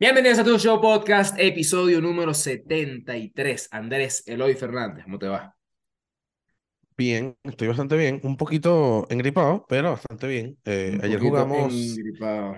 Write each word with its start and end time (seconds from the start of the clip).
Bienvenidos 0.00 0.38
a 0.38 0.44
tu 0.44 0.58
show 0.58 0.80
podcast, 0.80 1.38
episodio 1.38 2.00
número 2.00 2.32
73. 2.32 3.68
Andrés 3.70 4.22
Eloy 4.26 4.54
Fernández, 4.54 5.04
¿cómo 5.04 5.18
te 5.18 5.28
va? 5.28 5.54
Bien, 6.96 7.36
estoy 7.44 7.68
bastante 7.68 7.98
bien, 7.98 8.18
un 8.24 8.38
poquito 8.38 9.06
engripado, 9.10 9.66
pero 9.68 9.90
bastante 9.90 10.26
bien. 10.26 10.58
Eh, 10.64 10.98
ayer 11.02 11.20
jugamos, 11.20 11.74
engripado. 11.74 12.56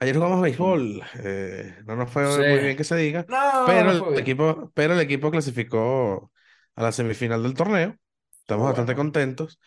ayer 0.00 0.16
jugamos 0.16 0.42
béisbol, 0.42 1.02
eh, 1.22 1.76
no 1.86 1.94
nos 1.94 2.10
fue 2.10 2.26
Sí. 2.32 2.40
muy 2.40 2.58
bien 2.58 2.76
que 2.76 2.82
se 2.82 2.96
diga, 2.96 3.24
No, 3.28 3.62
pero 3.64 3.92
no 3.92 4.10
el 4.12 4.18
equipo, 4.18 4.72
pero 4.74 4.94
el 4.94 5.00
equipo 5.00 5.30
clasificó 5.30 6.32
a 6.74 6.82
la 6.82 6.90
semifinal 6.90 7.44
del 7.44 7.54
torneo. 7.54 7.96
Estamos 8.40 8.62
Eso 8.64 8.68
bastante 8.70 8.96
contentos. 8.96 9.60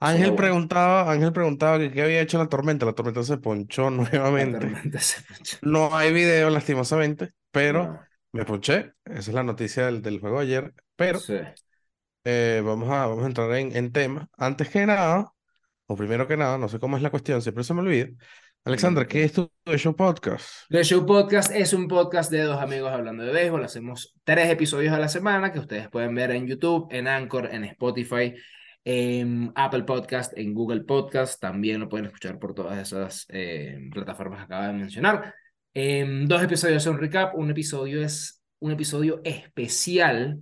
Ángel 0.00 0.34
preguntaba, 0.34 1.10
Ángel 1.10 1.32
preguntaba 1.32 1.78
que 1.78 1.90
qué 1.90 2.02
había 2.02 2.20
hecho 2.20 2.38
la 2.38 2.48
tormenta. 2.48 2.86
La 2.86 2.92
tormenta 2.94 3.22
se 3.22 3.38
ponchó 3.38 3.90
La 3.90 3.90
nuevamente. 3.90 4.58
tormenta 4.58 4.98
se 5.00 5.22
ponchó. 5.22 5.58
No 5.62 5.94
hay 5.96 6.12
video, 6.12 6.50
lastimosamente, 6.50 7.32
pero 7.50 7.82
No, 7.82 8.00
me 8.32 8.44
ponché. 8.44 8.92
Esa 9.04 9.18
es 9.30 9.34
la 9.34 9.42
noticia 9.42 9.86
del, 9.86 10.02
del 10.02 10.20
juego 10.20 10.38
de 10.40 10.46
ayer. 10.46 10.74
Pero 10.96 11.18
sí. 11.18 11.34
eh, 12.24 12.62
vamos 12.64 12.88
a, 12.90 13.06
vamos 13.06 13.24
a 13.24 13.26
entrar 13.26 13.52
en, 13.54 13.74
en 13.76 13.92
tema. 13.92 14.28
Antes 14.36 14.68
que 14.68 14.86
nada, 14.86 15.32
o 15.86 15.96
primero 15.96 16.26
que 16.28 16.36
nada, 16.36 16.58
no 16.58 16.68
sé 16.68 16.78
cómo 16.80 16.96
es 16.96 17.02
la 17.02 17.10
cuestión, 17.10 17.42
siempre 17.42 17.64
se 17.64 17.74
me 17.74 17.80
olvida. 17.80 18.08
Alexander, 18.64 19.06
¿qué 19.06 19.24
es 19.24 19.32
tu 19.32 19.50
tu 19.64 19.76
show 19.78 19.94
podcast? 19.96 20.46
The 20.68 20.82
Show 20.84 21.06
Podcast 21.06 21.52
es 21.54 21.72
un 21.72 21.86
podcast 21.88 22.30
de 22.30 22.42
dos 22.42 22.60
amigos 22.60 22.92
hablando 22.92 23.24
de 23.24 23.32
béisbol. 23.32 23.64
Hacemos 23.64 24.14
tres 24.24 24.50
episodios 24.50 24.92
a 24.92 24.98
la 24.98 25.08
semana 25.08 25.52
que 25.52 25.60
ustedes 25.60 25.88
pueden 25.88 26.14
ver 26.14 26.32
en 26.32 26.46
YouTube, 26.46 26.88
en 26.90 27.06
Anchor, 27.06 27.48
en 27.52 27.64
Spotify, 27.64 28.34
en 28.88 29.50
Apple 29.56 29.82
Podcast, 29.82 30.32
en 30.38 30.54
Google 30.54 30.82
Podcast. 30.82 31.40
También 31.40 31.80
lo 31.80 31.88
pueden 31.88 32.06
escuchar 32.06 32.38
por 32.38 32.54
todas 32.54 32.78
esas 32.78 33.26
eh, 33.30 33.80
plataformas 33.92 34.38
que 34.38 34.44
acabo 34.44 34.68
de 34.68 34.72
mencionar. 34.74 35.34
Em, 35.74 36.24
dos 36.28 36.40
episodios 36.40 36.84
son 36.84 36.96
recap. 36.96 37.34
Un 37.34 37.50
episodio 37.50 38.00
es 38.00 38.44
un 38.60 38.70
episodio 38.70 39.20
especial, 39.24 40.40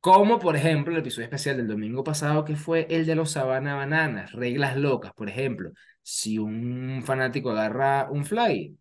como 0.00 0.38
por 0.38 0.56
ejemplo 0.56 0.94
el 0.94 1.00
episodio 1.00 1.24
especial 1.24 1.58
del 1.58 1.68
domingo 1.68 2.02
pasado 2.02 2.46
que 2.46 2.56
fue 2.56 2.86
el 2.88 3.04
de 3.04 3.14
los 3.14 3.32
Sabana 3.32 3.74
Bananas, 3.74 4.32
reglas 4.32 4.78
locas. 4.78 5.12
Por 5.12 5.28
ejemplo, 5.28 5.70
si 6.02 6.38
un 6.38 7.02
fanático 7.04 7.50
agarra 7.50 8.08
un 8.10 8.24
fly, 8.24 8.74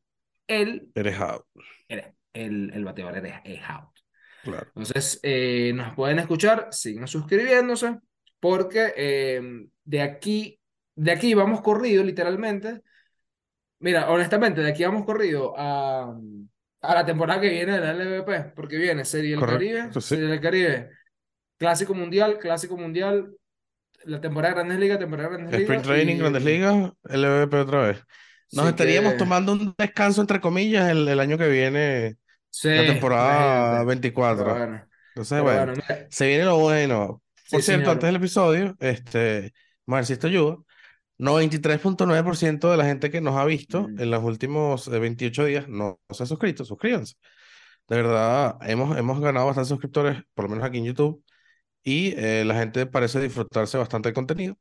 él 0.48 0.88
Eres 0.96 1.20
out, 1.20 1.44
el, 1.90 2.02
el, 2.32 2.72
el 2.74 2.86
bateador 2.86 3.18
es, 3.26 3.34
es 3.44 3.60
out. 3.68 3.90
claro. 4.42 4.68
Entonces, 4.68 5.20
eh, 5.22 5.74
nos 5.76 5.94
pueden 5.96 6.20
escuchar, 6.20 6.70
sigan 6.72 7.10
suscribiéndose, 7.10 7.98
porque 8.40 8.94
eh, 8.96 9.42
de 9.84 10.02
aquí, 10.02 10.60
de 10.96 11.12
aquí 11.12 11.34
vamos 11.34 11.62
corrido, 11.62 12.04
literalmente. 12.04 12.82
Mira, 13.80 14.10
honestamente, 14.10 14.62
de 14.62 14.70
aquí 14.72 14.84
vamos 14.84 15.06
corrido 15.06 15.54
a, 15.58 16.14
a 16.82 16.96
la 16.96 17.06
temporada 17.06 17.42
que 17.42 17.50
viene 17.50 17.74
de 17.74 17.80
la 17.80 17.92
LVP, 17.92 18.54
porque 18.56 18.78
viene 18.78 19.06
Serie 19.06 19.32
del 19.32 19.46
Caribe, 19.46 19.80
Correcto, 19.80 20.02
sí. 20.02 20.16
Serie 20.16 20.28
del 20.28 20.42
Caribe, 20.42 20.90
Clásico 21.58 21.94
Mundial, 21.94 22.40
Clásico 22.40 22.78
Mundial, 22.78 23.36
la 24.06 24.22
temporada 24.22 24.54
de 24.54 24.60
Grandes 24.60 24.80
Ligas, 24.80 25.00
temporada 25.00 25.30
de 25.30 25.36
Grandes 25.38 25.56
Sprint 25.62 25.84
Ligas, 25.84 25.84
Training, 25.84 26.18
Grandes 26.18 26.44
y 26.44 26.46
Ligas, 26.46 26.92
LVP 27.04 27.58
otra 27.60 27.82
vez. 27.88 28.04
Nos 28.52 28.68
sí 28.68 28.70
estaríamos 28.70 29.18
que, 29.18 29.18
tomando 29.18 29.52
un 29.54 29.76
descanso, 29.78 30.22
entre 30.22 30.42
comillas, 30.42 30.90
el, 30.90 31.08
el 31.08 31.20
año 31.20 31.38
que 31.38 31.48
viene, 31.48 32.18
sí, 32.50 32.70
la 32.74 32.86
temporada 32.86 33.84
imagínate, 33.84 33.94
pero 34.34 34.50
24. 34.50 34.52
bueno, 34.52 34.88
Entonces, 35.10 35.42
bueno, 35.42 35.68
bueno, 35.68 35.74
mira, 35.76 36.10
se 36.10 36.28
viene 36.28 36.46
lo 36.46 36.60
bueno. 36.60 37.22
Por 37.50 37.62
sí, 37.62 37.68
cierto, 37.68 37.92
antes 37.92 38.04
señor. 38.04 38.14
del 38.14 38.16
episodio, 38.18 38.76
este, 38.80 39.54
vamos 39.86 39.98
a 39.98 40.00
ver 40.02 40.06
si 40.06 40.14
esto 40.14 40.28
ayuda. 40.28 40.58
93.9% 41.18 42.72
de 42.72 42.78
la 42.78 42.86
gente 42.86 43.12
que 43.12 43.22
nos 43.22 43.36
ha 43.38 43.46
visto 43.46 43.90
Mm. 43.90 44.00
en 44.00 44.12
los 44.12 44.24
últimos 44.24 44.88
eh, 44.88 45.00
28 45.00 45.46
días 45.46 45.68
no 45.68 46.00
se 46.10 46.24
ha 46.24 46.26
suscrito. 46.26 46.66
Suscríbanse. 46.66 47.16
De 47.88 47.98
verdad, 47.98 48.58
hemos, 48.64 48.98
hemos 48.98 49.20
ganado 49.20 49.48
bastantes 49.48 49.70
suscriptores, 49.70 50.22
por 50.34 50.46
lo 50.46 50.50
menos 50.52 50.66
aquí 50.66 50.78
en 50.80 50.86
YouTube, 50.86 51.24
y 51.84 52.14
eh, 52.18 52.44
la 52.46 52.56
gente 52.56 52.86
parece 52.88 53.20
disfrutarse 53.22 53.78
bastante 53.78 54.10
del 54.10 54.16
contenido. 54.16 54.58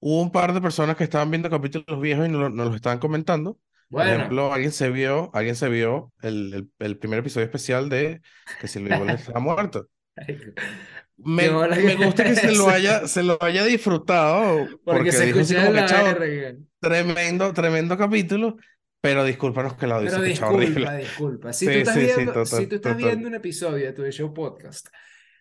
Hubo 0.00 0.22
un 0.22 0.32
par 0.32 0.52
de 0.54 0.60
personas 0.62 0.96
que 0.96 1.04
estaban 1.04 1.30
viendo 1.30 1.50
capítulos 1.50 2.00
viejos 2.00 2.26
y 2.26 2.30
nos, 2.30 2.40
lo- 2.42 2.50
nos 2.50 2.66
los 2.68 2.76
estaban 2.76 2.98
comentando. 3.00 3.58
Por 3.90 4.04
Bueno, 4.04 4.12
ejemplo, 4.16 4.52
alguien 4.52 4.72
se 4.72 4.90
vio, 4.90 5.30
alguien 5.34 5.56
se 5.56 5.68
vio 5.68 6.12
el, 6.22 6.54
el, 6.54 6.70
el 6.80 6.98
primer 6.98 7.20
episodio 7.20 7.46
especial 7.46 7.88
de 7.88 8.20
que 8.60 8.68
Silvio 8.68 8.94
Iguales 8.96 9.20
estaba 9.22 9.40
muerto. 9.40 9.88
Me, 11.18 11.48
me 11.50 11.94
gusta 11.96 12.24
que 12.24 12.34
se 12.36 12.52
lo 12.52 12.68
haya, 12.68 13.06
se 13.08 13.22
lo 13.22 13.38
haya 13.42 13.64
disfrutado 13.64 14.66
Porque 14.84 14.84
porque 14.84 15.12
se 15.12 15.24
escucha 15.30 15.54
como 15.56 15.72
que, 15.72 15.72
la 15.72 15.86
chavo, 15.86 16.14
verga. 16.18 16.58
tremendo, 16.80 17.52
tremendo 17.52 17.96
capítulo, 17.96 18.56
pero 19.00 19.24
discúlpanos 19.24 19.74
que 19.76 19.86
audio 19.86 20.10
se 20.10 20.16
Pero 20.16 20.22
disculpa, 20.22 20.46
horrible. 20.48 20.96
disculpa. 20.98 21.52
Si 21.52 21.70
tú 21.70 21.72
Sí, 21.72 21.78
estás 21.78 21.94
sí, 21.94 22.00
sí, 22.00 22.06
viendo, 22.06 22.44
si 22.44 22.50
total, 22.50 22.68
tú 22.68 22.74
estás 22.76 22.92
total. 22.94 22.96
viendo 22.96 23.28
un 23.28 23.34
episodio 23.34 23.86
de 23.86 23.92
tu 23.92 24.04
show 24.12 24.32
podcast, 24.34 24.88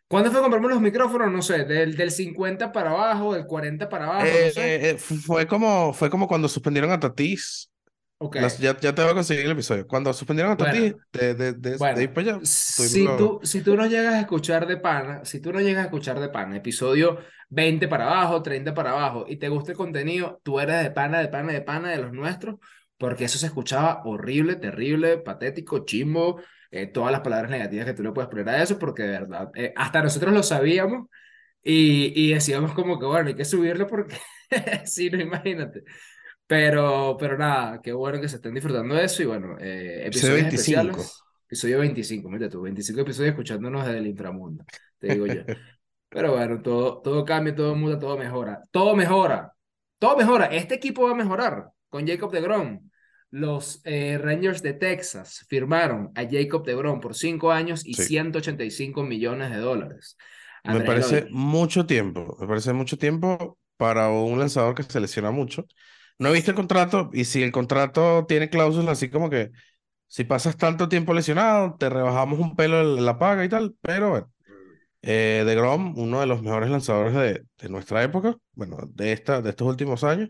¿cuándo 0.07 0.31
fue 0.31 0.39
que 0.39 0.43
compramos 0.43 0.71
los 0.71 0.81
micrófonos? 0.81 1.31
No 1.31 1.41
sé, 1.41 1.65
del, 1.65 1.95
del 1.97 2.11
50 2.11 2.71
para 2.71 2.91
abajo, 2.91 3.33
del 3.33 3.45
40 3.45 3.89
para 3.89 4.05
abajo, 4.05 4.39
no 4.39 4.47
Eh, 4.47 4.51
sé. 4.51 4.75
eh, 4.75 4.89
eh, 4.91 4.97
fu- 4.97 5.15
fue 5.17 5.47
como, 5.47 5.93
fue 5.93 6.09
como 6.09 6.27
cuando 6.27 6.47
suspendieron 6.49 6.91
a 6.91 6.99
Tatis. 6.99 7.71
Ok, 8.17 8.35
Las- 8.37 8.57
ya, 8.59 8.77
ya 8.79 8.93
te 8.93 9.01
voy 9.01 9.11
a 9.11 9.13
conseguir 9.13 9.45
el 9.45 9.51
episodio. 9.51 9.87
Cuando 9.87 10.13
suspendieron 10.13 10.53
a 10.53 10.57
bueno, 10.57 10.85
de, 11.13 11.33
de, 11.33 11.53
de, 11.53 11.79
de 11.79 11.79
bueno. 11.79 12.13
para 12.13 12.21
allá, 12.33 12.41
Si 12.41 12.93
los- 12.93 13.15
tú, 13.15 13.39
si 13.43 13.61
tú 13.63 13.75
no 13.77 13.87
llegas 13.87 14.15
a 14.15 14.21
escuchar 14.21 14.67
de 14.67 14.77
pana, 14.77 15.25
si 15.25 15.41
tú 15.41 15.53
no 15.53 15.61
llegas 15.61 15.83
a 15.83 15.85
escuchar 15.87 16.19
de 16.19 16.29
pana, 16.29 16.57
episodio 16.57 17.19
20 17.49 17.87
para 17.87 18.05
abajo, 18.07 18.41
30 18.43 18.73
para 18.73 18.91
abajo, 18.91 19.25
y 19.27 19.37
te 19.37 19.49
gusta 19.49 19.71
el 19.73 19.77
contenido, 19.77 20.41
tú 20.43 20.59
eres 20.59 20.83
de 20.83 20.91
pana, 20.91 21.19
de 21.21 21.29
pana, 21.29 21.53
de 21.53 21.61
pana 21.61 21.91
de 21.91 21.97
los 21.99 22.13
nuestros, 22.13 22.57
porque 22.97 23.25
eso 23.25 23.37
se 23.39 23.47
escuchaba 23.47 24.01
horrible, 24.05 24.57
terrible, 24.57 25.19
patético, 25.19 25.85
chimbo, 25.85 26.41
eh, 26.71 26.87
todas 26.87 27.11
las 27.11 27.21
palabras 27.21 27.51
negativas 27.51 27.85
que 27.87 27.93
tú 27.93 28.03
le 28.03 28.11
puedes 28.13 28.29
poner 28.29 28.49
a 28.49 28.63
eso, 28.63 28.79
porque 28.79 29.03
de 29.03 29.09
verdad, 29.11 29.51
eh, 29.55 29.73
hasta 29.77 30.03
nosotros 30.03 30.33
lo 30.33 30.43
sabíamos 30.43 31.09
y, 31.63 32.13
y 32.29 32.33
decíamos 32.33 32.73
como 32.73 32.99
que, 32.99 33.05
bueno, 33.05 33.29
hay 33.29 33.35
que 33.35 33.45
subirlo 33.45 33.87
porque, 33.87 34.17
si 34.85 35.09
no, 35.09 35.19
imagínate. 35.21 35.83
Pero, 36.47 37.17
pero 37.19 37.37
nada, 37.37 37.81
qué 37.81 37.91
bueno 37.91 38.21
que 38.21 38.29
se 38.29 38.35
estén 38.35 38.53
disfrutando 38.53 38.95
de 38.95 39.05
eso 39.05 39.23
y 39.23 39.25
bueno, 39.25 39.57
eh, 39.59 40.05
episodio 40.05 40.35
episodios 40.35 40.35
25. 40.35 40.91
especiales. 40.91 41.21
Episodio 41.47 41.79
25, 41.79 42.29
mira 42.29 42.49
tú, 42.49 42.61
25 42.61 43.01
episodios 43.01 43.29
escuchándonos 43.31 43.85
desde 43.85 43.99
el 43.99 44.07
inframundo, 44.07 44.63
te 44.99 45.07
digo 45.07 45.25
yo. 45.27 45.41
Pero 46.09 46.31
bueno, 46.33 46.61
todo, 46.61 47.01
todo 47.01 47.25
cambia, 47.25 47.53
todo 47.53 47.75
muda, 47.75 47.99
todo 47.99 48.17
mejora. 48.17 48.61
Todo 48.71 48.95
mejora. 48.95 49.53
Todo 49.99 50.15
mejora. 50.17 50.45
Este 50.45 50.75
equipo 50.75 51.03
va 51.03 51.11
a 51.11 51.15
mejorar 51.15 51.69
con 51.89 52.07
Jacob 52.07 52.31
DeGrom. 52.31 52.89
Los 53.31 53.81
eh, 53.83 54.17
Rangers 54.17 54.61
de 54.61 54.73
Texas 54.73 55.45
firmaron 55.49 56.11
a 56.15 56.23
Jacob 56.23 56.65
DeGrom 56.65 57.01
por 57.01 57.15
5 57.15 57.51
años 57.51 57.85
y 57.85 57.95
Sí. 57.95 58.05
185 58.05 59.03
millones 59.03 59.51
de 59.51 59.57
dólares. 59.57 60.15
Me 60.63 60.71
Andrés 60.71 60.87
parece 60.87 61.27
mucho 61.31 61.85
tiempo, 61.85 62.37
me 62.39 62.47
parece 62.47 62.71
mucho 62.71 62.97
tiempo 62.97 63.57
para 63.77 64.09
un 64.09 64.39
lanzador 64.39 64.73
que 64.73 64.83
se 64.83 64.99
lesiona 64.99 65.31
mucho. 65.31 65.65
No 66.19 66.29
he 66.29 66.33
visto 66.33 66.51
el 66.51 66.55
contrato 66.57 67.09
y 67.13 67.25
si 67.25 67.43
el 67.43 67.51
contrato 67.51 68.25
tiene 68.27 68.49
cláusulas 68.49 68.93
así 68.97 69.09
como 69.09 69.29
que 69.29 69.51
si 70.07 70.23
pasas 70.25 70.57
tanto 70.57 70.89
tiempo 70.89 71.13
lesionado, 71.13 71.75
te 71.77 71.89
rebajamos 71.89 72.39
un 72.39 72.55
pelo 72.55 72.81
en 72.81 73.05
la 73.05 73.19
paga 73.19 73.45
y 73.45 73.49
tal, 73.49 73.75
pero 73.81 74.09
bueno. 74.11 74.31
Eh, 75.03 75.43
DeGrom, 75.45 75.97
uno 75.97 76.19
de 76.21 76.27
los 76.27 76.41
mejores 76.43 76.69
lanzadores 76.69 77.13
de, 77.15 77.45
de 77.59 77.69
nuestra 77.69 78.03
época, 78.03 78.37
bueno, 78.53 78.77
de, 78.89 79.13
esta, 79.13 79.41
de 79.41 79.51
estos 79.51 79.67
últimos 79.67 80.03
años. 80.03 80.29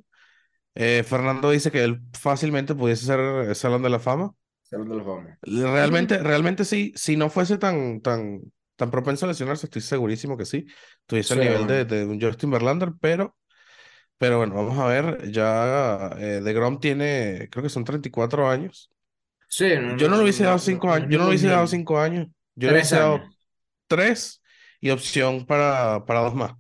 Eh, 0.75 1.03
Fernando 1.07 1.51
dice 1.51 1.71
que 1.71 1.83
él 1.83 2.01
fácilmente 2.13 2.75
pudiese 2.75 3.05
ser 3.05 3.19
el 3.21 3.55
Salón 3.55 3.83
de 3.83 3.89
la 3.89 3.99
Fama. 3.99 4.33
Salón 4.63 4.89
de 4.89 4.95
los 4.97 5.05
Fama. 5.05 5.39
Realmente, 5.43 6.17
realmente 6.17 6.65
sí, 6.65 6.91
si 6.95 7.17
no 7.17 7.29
fuese 7.29 7.57
tan, 7.59 8.01
tan, 8.01 8.41
tan 8.75 8.89
propenso 8.89 9.25
a 9.25 9.29
lesionarse, 9.29 9.67
estoy 9.67 9.81
segurísimo 9.83 10.37
que 10.37 10.45
sí, 10.45 10.65
tuviese 11.05 11.35
el 11.35 11.39
Sí, 11.39 11.41
nivel 11.41 11.67
de, 11.67 11.85
de 11.85 12.05
un 12.05 12.19
Justin 12.19 12.49
Verlander, 12.49 12.93
pero, 12.99 13.37
pero 14.17 14.37
bueno, 14.37 14.55
vamos 14.55 14.77
a 14.79 14.87
ver, 14.87 15.31
ya 15.31 16.09
eh, 16.17 16.41
DeGrom 16.41 16.79
tiene, 16.79 17.49
creo 17.51 17.63
que 17.63 17.69
son 17.69 17.83
34 17.85 18.49
años. 18.49 18.89
Sí, 19.47 19.65
no, 19.79 19.95
Yo 19.95 20.07
no, 20.07 20.09
no 20.09 20.17
le 20.17 20.23
no, 20.23 20.23
hubiese 20.23 20.43
dado 20.43 20.59
no, 20.59 20.59
5 20.59 20.91
no 20.91 20.97
es 20.97 20.99
años, 20.99 21.09
yo 21.09 21.17
no 21.17 21.25
le 21.25 21.29
ningún 21.29 21.31
hubiese 21.31 21.47
dado 21.47 21.67
niño. 21.67 21.67
5 21.67 21.99
años, 21.99 22.27
yo 22.55 22.67
le 22.69 22.73
hubiese 22.75 22.95
dado 22.97 23.21
años. 23.21 23.35
3 23.87 24.41
y 24.81 24.89
opción 24.91 25.45
para, 25.45 26.05
para 26.05 26.21
dos 26.21 26.35
más. 26.35 26.53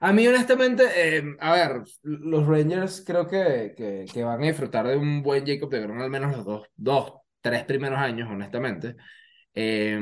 A 0.00 0.12
mí, 0.12 0.26
honestamente, 0.26 0.84
eh, 1.18 1.36
a 1.40 1.52
ver, 1.54 1.82
los 2.02 2.46
Rangers 2.46 3.02
creo 3.06 3.26
que, 3.26 3.74
que, 3.76 4.04
que 4.12 4.24
van 4.24 4.42
a 4.42 4.46
disfrutar 4.46 4.86
de 4.86 4.96
un 4.96 5.22
buen 5.22 5.46
Jacob 5.46 5.70
DeGrom 5.70 6.00
al 6.00 6.10
menos 6.10 6.32
los 6.36 6.44
dos, 6.44 6.68
dos, 6.76 7.12
tres 7.40 7.64
primeros 7.64 7.98
años, 7.98 8.28
honestamente. 8.30 8.96
Eh, 9.54 9.98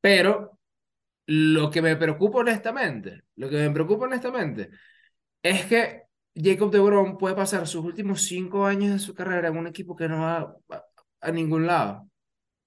pero 0.00 0.58
lo 1.26 1.70
que 1.70 1.82
me 1.82 1.96
preocupa 1.96 2.38
honestamente, 2.40 3.22
lo 3.36 3.48
que 3.50 3.56
me 3.56 3.70
preocupa 3.70 4.06
honestamente, 4.06 4.70
es 5.42 5.66
que 5.66 6.02
Jacob 6.34 6.70
DeGrom 6.70 7.18
puede 7.18 7.34
pasar 7.34 7.66
sus 7.66 7.84
últimos 7.84 8.22
cinco 8.22 8.66
años 8.66 8.92
de 8.92 8.98
su 8.98 9.14
carrera 9.14 9.48
en 9.48 9.56
un 9.56 9.66
equipo 9.66 9.96
que 9.96 10.08
no 10.08 10.20
va 10.22 10.38
a, 10.70 10.84
a 11.20 11.32
ningún 11.32 11.66
lado. 11.66 12.08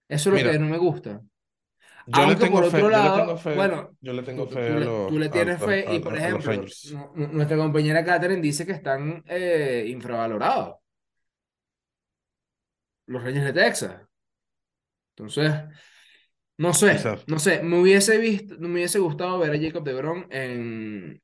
Eso 0.10 0.30
es 0.30 0.36
lo 0.36 0.42
que 0.42 0.46
Mira, 0.46 0.60
no 0.60 0.68
me 0.68 0.78
gusta. 0.78 1.22
yo 2.06 2.26
le 2.26 2.36
Aunque 2.36 2.48
por 2.48 2.50
tengo 2.50 2.64
fe, 2.64 2.78
otro 2.78 2.90
yo 2.92 3.02
le 3.02 3.12
tengo 3.12 3.28
lado, 3.28 3.38
fe, 3.38 3.58
bueno, 3.58 3.98
yo 4.02 4.14
le 4.14 4.24
tengo 4.24 4.48
tú, 4.48 4.56
fe 4.56 4.62
tú 4.66 4.76
le, 4.76 4.86
los, 4.86 4.96
tú 5.08 5.20
le 5.20 5.30
tienes 5.30 5.62
a- 5.62 5.66
fe 5.66 5.86
a- 5.86 5.96
y, 5.96 6.00
por 6.00 6.16
ejemplo, 6.16 6.54
nuestra 7.16 7.58
compañera 7.58 8.04
Catherine 8.06 8.42
dice 8.42 8.66
que 8.66 8.74
están 8.74 9.24
eh, 9.28 9.86
infravalorados. 9.90 10.76
los 13.08 13.24
Rangers 13.24 13.46
de 13.46 13.54
Texas. 13.54 14.02
Entonces, 15.16 15.54
no 16.58 16.74
sé, 16.74 17.02
no 17.28 17.40
sé, 17.40 17.64
me 17.64 17.80
hubiese 17.82 18.18
visto, 18.18 18.56
me 18.60 18.70
hubiese 18.74 19.00
gustado 19.00 19.40
ver 19.40 19.52
a 19.54 19.60
Jacob 19.62 19.84
DeGrom 19.84 20.26
en, 20.30 20.62
en, 21.12 21.22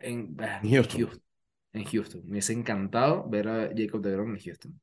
en 0.00 0.36
Houston. 0.62 1.00
Houston. 1.00 1.22
En 1.72 1.84
Houston. 1.84 2.22
Me 2.24 2.32
hubiese 2.32 2.52
encantado 2.52 3.28
ver 3.28 3.48
a 3.48 3.70
Jacob 3.76 4.00
DeGrom 4.02 4.34
en 4.34 4.40
Houston. 4.42 4.80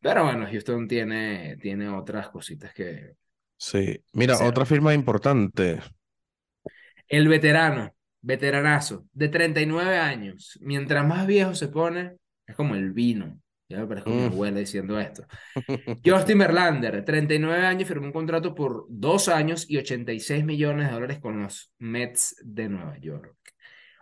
Pero 0.00 0.24
bueno, 0.24 0.46
Houston 0.50 0.86
tiene, 0.88 1.56
tiene 1.60 1.88
otras 1.88 2.28
cositas 2.30 2.72
que... 2.74 3.12
Sí. 3.58 4.02
Mira, 4.12 4.38
otra 4.46 4.64
firma 4.66 4.94
importante. 4.94 5.80
El 7.08 7.28
veterano, 7.28 7.94
veteranazo, 8.20 9.06
de 9.12 9.28
39 9.28 9.96
años, 9.98 10.58
mientras 10.60 11.06
más 11.06 11.26
viejo 11.26 11.54
se 11.54 11.68
pone, 11.68 12.16
es 12.46 12.54
como 12.56 12.74
el 12.74 12.92
vino. 12.92 13.40
Ya 13.68 13.78
me 13.78 13.86
parezco 13.86 14.10
a 14.10 14.14
mi 14.14 14.20
Mm. 14.22 14.26
abuela 14.26 14.60
diciendo 14.60 14.98
esto. 15.00 15.26
Justin 16.04 16.38
Verlander, 16.38 17.04
39 17.04 17.66
años, 17.66 17.88
firmó 17.88 18.06
un 18.06 18.12
contrato 18.12 18.54
por 18.54 18.86
dos 18.88 19.28
años 19.28 19.68
y 19.68 19.76
86 19.78 20.44
millones 20.44 20.86
de 20.88 20.92
dólares 20.94 21.18
con 21.18 21.42
los 21.42 21.72
Mets 21.78 22.36
de 22.44 22.68
Nueva 22.68 22.96
York. 22.98 23.36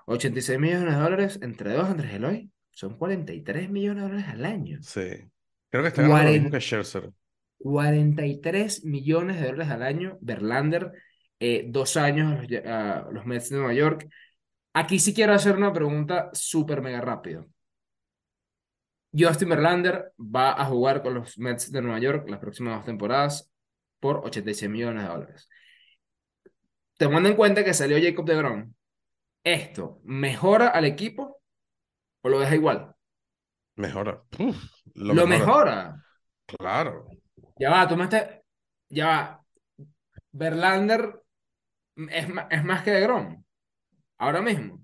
86 0.07 0.59
millones 0.59 0.95
de 0.95 1.01
dólares 1.01 1.39
entre 1.43 1.73
dos, 1.73 1.89
Andrés 1.89 2.15
Eloy, 2.15 2.51
son 2.73 2.99
43 2.99 3.71
millones 3.71 4.03
de 4.03 4.09
dólares 4.09 4.29
al 4.29 4.45
año. 4.45 4.79
Sí. 4.83 5.31
Creo 5.71 5.83
que 5.83 5.89
está 5.89 6.03
ganando 6.03 6.25
lo 6.25 6.31
mismo 6.31 6.51
que 6.51 6.61
Scherzer. 6.61 7.11
43 7.59 8.85
millones 8.85 9.41
de 9.41 9.47
dólares 9.47 9.73
al 9.73 9.83
año, 9.83 10.19
Verlander, 10.21 10.93
eh, 11.41 11.65
dos 11.67 11.97
años 11.97 12.47
a 12.67 13.09
los, 13.11 13.25
Mets 13.25 13.49
de 13.49 13.57
Nueva 13.57 13.73
York. 13.73 14.07
Aquí 14.75 14.99
sí 14.99 15.15
quiero 15.15 15.33
hacer 15.33 15.57
una 15.57 15.73
pregunta 15.73 16.31
súper 16.33 16.83
mega 16.83 17.01
rápido. 17.01 17.47
Justin 19.17 19.49
Verlander 19.49 20.13
va 20.19 20.61
a 20.61 20.65
jugar 20.67 21.03
con 21.03 21.15
los 21.15 21.39
Mets 21.39 21.73
de 21.73 21.81
Nueva 21.81 22.01
York 22.01 22.29
las 22.29 22.41
próximas 22.41 22.77
dos 22.77 22.85
temporadas 22.85 23.51
por 24.01 24.19
86 24.27 24.71
millones 24.71 25.05
de 25.05 25.09
dólares. 25.09 25.49
Tomando 26.99 27.29
en 27.29 27.37
cuenta 27.37 27.65
que 27.65 27.73
salió 27.73 27.97
Jacob 28.01 28.27
DeGrom, 28.27 28.74
¿esto 29.45 30.01
mejora 30.05 30.69
al 30.69 30.85
equipo 30.85 31.41
o 32.23 32.29
lo 32.29 32.41
deja 32.41 32.55
igual? 32.55 32.95
Mejora. 33.77 34.23
Uf, 34.39 34.57
lo, 34.95 35.15
Lo 35.15 35.27
mejora. 35.27 35.37
mejora. 35.99 36.05
Claro. 36.47 37.07
Ya 37.59 37.71
va, 37.71 37.89
tú 37.89 37.97
me 37.97 38.05
estás- 38.05 38.41
Ya 38.89 39.07
va. 39.07 39.45
Verlander 40.33 41.21
es, 41.97 42.27
es 42.51 42.65
más 42.65 42.83
que 42.83 42.91
DeGrom. 42.91 43.43
Ahora 44.19 44.41
mismo. 44.43 44.81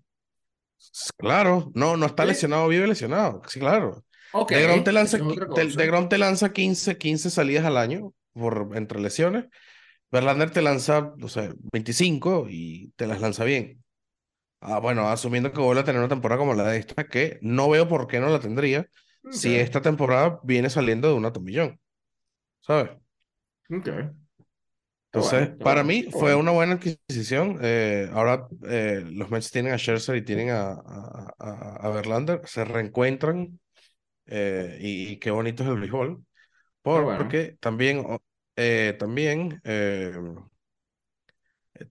Claro. 1.17 1.71
No, 1.75 1.97
no 1.97 2.07
está 2.07 2.23
Sí. 2.25 2.29
lesionado, 2.31 2.69
vive 2.69 2.87
lesionado. 2.87 3.43
Sí, 3.49 3.61
claro. 3.61 4.05
Ok. 4.33 4.51
DeGrom 4.51 4.85
te 4.85 4.91
eso 4.91 4.93
lanza, 4.99 5.19
qui- 5.19 5.33
otra 5.33 5.49
te- 5.49 5.63
te 6.09 6.19
lanza 6.19 6.53
15, 6.53 6.99
15 6.99 7.31
salidas 7.31 7.65
al 7.65 7.77
año 7.77 8.13
por, 8.33 8.71
entre 8.75 9.01
lesiones. 9.01 9.47
Verlander 10.11 10.51
te 10.51 10.63
lanza, 10.63 11.15
o 11.23 11.29
sea, 11.29 11.53
25 11.73 12.47
y 12.49 12.93
te 12.97 13.07
las 13.07 13.21
lanza 13.21 13.45
bien. 13.45 13.83
Ah, 14.61 14.79
bueno, 14.79 15.09
asumiendo 15.09 15.53
que 15.53 15.61
vuelve 15.61 15.81
a 15.83 15.85
tener 15.85 16.01
una 16.01 16.09
temporada 16.09 16.39
como 16.39 16.55
la 16.55 16.65
de 16.69 16.79
esta, 16.79 17.05
que 17.09 17.39
no 17.43 17.71
veo 17.71 17.89
por 17.89 18.07
qué 18.07 18.21
no 18.21 18.29
la 18.29 18.41
tendría 18.41 18.87
si 19.29 19.57
Ok, 19.57 19.57
esta 19.57 19.81
temporada 19.83 20.41
viene 20.45 20.69
saliendo 20.71 21.09
de 21.09 21.15
una 21.15 21.33
tomillón. 21.33 21.81
¿Sabes? 22.61 22.91
ok. 23.71 23.89
Entonces, 25.13 25.51
bueno, 25.57 25.57
para 25.61 25.83
bueno, 25.83 25.83
mí 25.83 26.05
está 26.05 26.11
fue 26.13 26.35
bueno. 26.35 26.37
una 26.37 26.53
buena 26.53 26.75
adquisición. 26.75 27.59
Eh, 27.63 28.09
ahora 28.13 28.47
eh, 28.69 29.03
los 29.13 29.29
Mets 29.31 29.51
tienen 29.51 29.73
a 29.73 29.79
Scherzer 29.79 30.15
y 30.17 30.25
tienen 30.25 30.51
a, 30.51 30.71
a, 30.73 31.35
a- 31.39 31.77
a 31.87 31.89
Verlander, 31.91 32.41
se 32.47 32.65
reencuentran 32.65 33.59
eh, 34.27 34.79
y, 34.81 35.09
y 35.15 35.19
qué 35.19 35.31
bonito 35.33 35.63
es 35.65 35.71
el 35.71 35.79
béisbol. 35.81 36.25
Bueno. 36.85 37.17
Porque 37.17 37.57
también, 37.61 38.07
eh, 38.57 38.97
también 38.99 39.61
eh, 39.65 40.13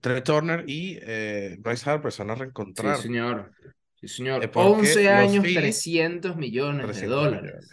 Trey 0.00 0.22
Turner 0.22 0.64
y 0.68 0.98
eh, 1.02 1.56
Bryce 1.60 1.88
Harper 1.90 2.12
se 2.12 2.22
van 2.22 2.30
a 2.30 2.34
Sí, 2.34 2.40
reencontrar. 2.42 2.96
señor. 2.96 3.52
Sí, 3.96 4.08
señor. 4.08 4.44
Eh, 4.44 4.48
porque 4.48 4.68
11 4.68 5.08
los 5.08 5.10
años, 5.28 5.42
Phillies, 5.42 5.60
300 5.60 6.36
millones 6.36 6.86
de 6.86 6.92
300 6.92 7.16
dólares. 7.16 7.42
millones. 7.42 7.68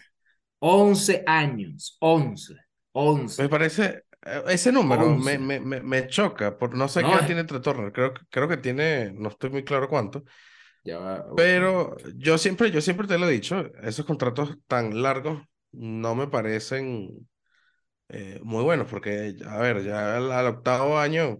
11 0.59 1.23
años. 1.27 1.97
11. 1.99 2.55
Me 3.37 3.47
11. 3.47 3.49
parece, 3.49 4.03
eh, 4.25 4.43
ese 4.49 4.71
número 4.71 5.09
me, 5.15 5.37
11. 5.37 5.39
me, 5.39 5.59
me, 5.59 5.81
me 5.81 6.07
choca, 6.07 6.57
por 6.57 6.75
no 6.75 6.87
sé 6.87 7.01
qué 7.01 7.05
No, 7.07 7.13
edad 7.13 7.19
es- 7.21 7.27
tiene 7.27 7.43
Trey 7.43 7.61
Turner, 7.61 7.91
creo, 7.91 8.13
que- 8.13 8.21
creo 8.29 8.47
que 8.47 8.57
tiene, 8.57 9.11
no 9.13 9.29
estoy 9.29 9.49
muy 9.51 9.63
claro 9.63 9.87
cuánto, 9.89 10.23
Ya 10.83 10.97
va. 10.99 11.25
pero 11.35 11.95
yo 12.15 12.37
siempre, 12.37 12.71
yo 12.71 12.81
siempre 12.81 13.07
te 13.07 13.17
lo 13.17 13.27
he 13.27 13.31
dicho, 13.31 13.71
esos 13.83 14.05
contratos 14.05 14.57
tan 14.67 15.01
largos 15.01 15.41
no 15.71 16.15
me 16.15 16.27
parecen 16.27 17.27
eh, 18.09 18.39
muy 18.43 18.63
buenos, 18.63 18.87
porque, 18.89 19.35
a 19.47 19.57
ver, 19.59 19.83
ya 19.83 20.17
al, 20.17 20.31
al 20.31 20.47
octavo 20.47 20.99
año, 20.99 21.39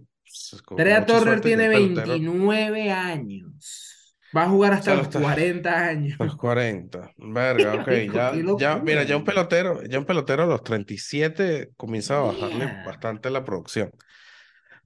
Trea 0.74 1.04
mucha 1.04 1.06
Turner 1.06 1.40
tiene 1.42 1.66
el 1.66 1.70
pelotero, 1.70 2.24
29 2.30 2.90
años. 2.90 4.16
Va 4.36 4.44
a 4.44 4.48
jugar 4.48 4.72
o 4.74 4.74
hasta 4.74 4.82
sea, 4.82 4.96
lo 4.96 5.02
los 5.02 5.08
está, 5.08 5.20
40 5.20 5.86
años. 5.88 6.18
los 6.18 6.36
40, 6.36 7.12
verga, 7.18 7.76
ok, 7.76 7.92
ya, 8.12 8.44
ya, 8.54 8.78
mira, 8.78 9.04
ya 9.04 9.16
un 9.16 9.24
pelotero, 9.24 9.82
ya 9.84 9.98
un 10.00 10.06
pelotero 10.06 10.44
a 10.44 10.46
los 10.46 10.62
37 10.64 11.72
comienza 11.76 12.18
a 12.18 12.22
bajarle 12.22 12.66
Yeah. 12.66 12.82
bastante 12.82 13.30
la 13.30 13.44
producción. 13.44 13.90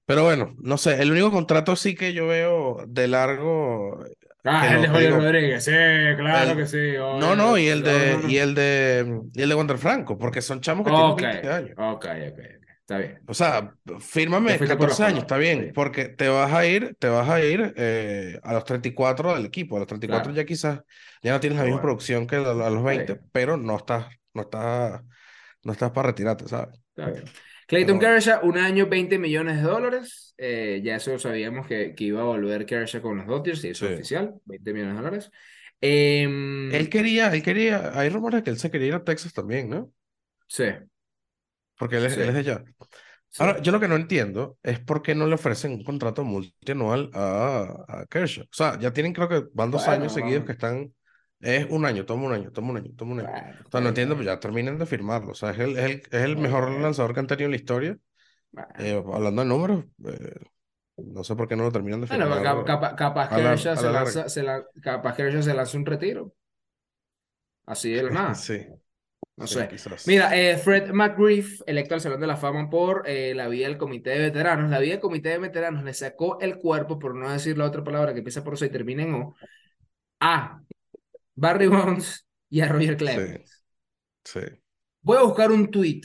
Pero 0.05 0.23
bueno, 0.23 0.55
no 0.59 0.77
sé, 0.77 1.01
el 1.01 1.11
único 1.11 1.31
contrato 1.31 1.75
sí 1.75 1.95
que 1.95 2.13
yo 2.13 2.27
veo 2.27 2.77
de 2.87 3.07
largo, 3.07 4.03
Ah, 4.45 4.67
que 4.67 4.75
el 4.75 4.81
de 4.81 4.87
que 4.89 4.89
Julio 4.89 5.09
Rodríguez. 5.09 5.63
Sí, 5.63 5.71
claro 6.17 6.55
que 6.55 6.65
el, 6.65 6.67
sí. 6.67 6.77
no, 7.11 7.35
no, 7.35 7.57
y 7.57 7.67
el 7.67 7.83
no, 7.83 7.97
no, 8.05 8.17
de, 8.17 8.21
no. 8.21 8.29
y 8.29 8.37
el 8.37 8.55
de, 8.55 9.21
y 9.33 9.41
el 9.41 9.49
de 9.49 9.55
Wander 9.55 9.77
Franco, 9.77 10.17
porque 10.17 10.41
son 10.41 10.61
chamos 10.61 10.85
que 10.85 10.93
tienen 10.93 11.15
Ok, 11.15 11.17
20 11.17 11.49
años. 11.49 11.77
ok, 11.77 12.05
ok. 12.31 12.39
Está 12.83 12.97
bien. 12.99 13.19
O 13.25 13.33
sea, 13.33 13.75
fírmame 14.01 14.59
fuiste 14.59 14.75
por 14.77 14.89
los 14.89 14.99
14 14.99 15.03
años, 15.05 15.19
está 15.21 15.37
bien, 15.37 15.59
bien. 15.59 15.73
porque 15.73 16.09
te 16.09 16.27
vas 16.27 16.51
a 16.51 16.65
ir, 16.67 16.95
te 16.99 17.07
vas 17.07 17.29
a 17.29 17.41
ir 17.43 17.73
eh, 17.77 18.39
a 18.43 18.53
los 18.53 18.65
34 18.65 19.33
del 19.35 19.45
equipo. 19.45 19.77
A 19.77 19.79
los 19.79 19.87
34 19.87 20.31
Claro. 20.31 20.33
ya 20.33 20.45
quizás 20.45 20.81
ya 21.21 21.31
no 21.31 21.39
tienes 21.39 21.57
la 21.57 21.63
misma 21.65 21.79
bueno. 21.79 21.81
producción 21.81 22.27
que 22.27 22.35
a, 22.35 22.39
a 22.41 22.69
los 22.69 22.83
Está 22.83 22.83
20, 22.83 23.03
bien. 23.03 23.31
pero 23.31 23.55
no 23.57 23.77
estás, 23.77 24.07
no 24.33 24.41
estás, 24.43 25.01
no 25.63 25.71
estás 25.73 25.91
para 25.91 26.09
retirarte, 26.09 26.47
¿sabes? 26.47 26.79
Está 26.95 27.09
bien. 27.11 27.33
Clayton 27.67 27.99
Kershaw, 27.99 28.45
un 28.47 28.57
año, 28.57 28.87
20 28.87 29.17
millones 29.17 29.57
de 29.57 29.63
dólares. 29.63 30.33
Eh, 30.37 30.81
ya 30.83 30.95
eso 30.97 31.17
sabíamos 31.17 31.65
que, 31.67 31.95
que 31.95 32.03
iba 32.05 32.21
a 32.21 32.25
volver 32.25 32.65
Kershaw 32.65 33.01
con 33.01 33.17
los 33.17 33.27
Dodgers 33.27 33.63
y 33.63 33.69
eso 33.69 33.85
es 33.85 33.91
sí. 33.91 33.93
oficial, 33.93 34.35
20 34.45 34.73
millones 34.73 34.95
de 34.95 35.01
dólares. 35.01 35.31
Él 36.67 36.89
Em, 36.89 36.89
quería, 36.89 37.33
él 37.33 37.41
quería, 37.43 37.97
hay 37.97 38.09
rumores 38.09 38.43
que 38.43 38.49
él 38.49 38.59
se 38.59 38.69
quería 38.71 38.87
ir 38.89 38.93
a 38.95 39.03
Texas 39.05 39.31
también, 39.33 39.69
¿no? 39.69 39.93
sí, 40.47 40.63
Porque 41.85 41.97
él 41.97 42.05
es, 42.05 42.17
él 42.17 42.29
es 42.29 42.33
sí, 42.35 42.35
de 42.35 42.39
allá. 42.41 42.63
sí. 43.29 43.43
Ahora, 43.43 43.61
yo 43.61 43.71
lo 43.71 43.79
que 43.79 43.87
no 43.87 43.95
entiendo 43.95 44.57
es 44.63 44.79
por 44.79 45.01
qué 45.01 45.15
no 45.15 45.27
le 45.27 45.35
ofrecen 45.35 45.73
un 45.73 45.83
contrato 45.83 46.23
multianual 46.23 47.09
a, 47.13 47.85
a 47.87 48.05
Kershaw. 48.07 48.45
O 48.45 48.47
sea, 48.51 48.79
ya 48.79 48.93
tienen, 48.93 49.13
creo 49.13 49.29
que 49.29 49.43
van 49.53 49.71
dos 49.71 49.87
años 49.87 50.13
seguidos 50.13 50.45
que 50.45 50.51
Bueno, 50.51 50.53
están. 50.53 50.93
Es 51.41 51.67
un 51.69 51.85
año, 51.85 52.05
toma 52.05 52.27
un 52.27 52.33
año, 52.33 52.51
toma 52.51 52.71
un 52.71 52.77
año, 52.77 52.91
toma 52.95 53.13
un 53.13 53.19
año. 53.21 53.29
bueno, 53.31 53.59
O 53.67 53.71
sea, 53.71 53.81
no 53.81 53.89
entiendo, 53.89 54.15
está 54.15 54.17
pues 54.17 54.25
ya 54.27 54.39
terminen 54.39 54.77
de 54.77 54.85
firmarlo. 54.85 55.31
O 55.31 55.35
sea, 55.35 55.51
es 55.51 55.59
el, 55.59 55.77
es 55.77 55.85
el, 55.85 55.91
es 56.11 56.23
el 56.23 56.37
mejor 56.37 56.71
lanzador 56.71 57.13
que 57.13 57.19
han 57.21 57.27
tenido 57.27 57.45
en 57.47 57.51
la 57.51 57.57
historia. 57.57 57.97
Bueno. 58.51 58.67
Eh, 58.77 59.03
hablando 59.13 59.41
de 59.43 59.47
números, 59.47 59.85
eh, 60.05 60.35
no 60.97 61.23
sé 61.23 61.35
por 61.35 61.47
qué 61.47 61.55
no 61.55 61.63
lo 61.63 61.71
terminan 61.71 62.01
de 62.01 62.07
Bueno, 62.07 62.25
firmar 62.25 62.65
capa- 62.65 62.95
capaz 62.95 63.29
Kershaw 63.29 63.75
se 63.77 63.83
la 63.83 63.91
la- 63.91 64.05
se 65.43 65.53
lanza 65.53 65.77
un 65.77 65.85
retiro, 65.85 66.33
así 67.65 67.91
de 67.91 68.03
la 68.03 68.09
nada. 68.11 68.33
Sí, 68.35 68.57
No 69.37 69.47
sí, 69.47 69.55
sé. 69.55 69.67
quizás. 69.67 70.03
Mira, 70.05 70.35
eh, 70.37 70.57
Fred 70.57 70.91
McGriff, 70.91 71.61
electo 71.65 71.93
al 71.95 72.01
Salón 72.01 72.19
de 72.19 72.27
la 72.27 72.37
Fama 72.37 72.69
por 72.69 73.03
eh, 73.07 73.33
la 73.35 73.47
vía 73.47 73.67
del 73.67 73.77
Comité 73.77 74.11
de 74.11 74.19
Veteranos. 74.19 74.69
La 74.69 74.79
vía 74.79 74.91
del 74.93 74.99
Comité 75.01 75.29
de 75.29 75.37
Veteranos 75.39 75.83
le 75.83 75.93
sacó 75.93 76.39
el 76.41 76.57
cuerpo, 76.57 76.99
por 76.99 77.15
no 77.15 77.31
decir 77.31 77.57
la 77.57 77.65
otra 77.65 77.83
palabra 77.83 78.13
que 78.13 78.19
empieza 78.19 78.43
por 78.43 78.57
C 78.57 78.65
y 78.67 78.69
termina 78.69 79.03
en 79.03 79.13
O, 79.15 79.35
a 80.21 80.61
Barry 81.35 81.67
Bonds 81.67 82.27
y 82.49 82.61
a 82.61 82.69
Roger 82.69 82.97
Sí, 83.05 83.21
Clemens. 83.21 83.63
sí. 84.25 84.39
Voy 85.01 85.17
a 85.17 85.21
buscar 85.23 85.51
un 85.51 85.69
tweet. 85.71 86.01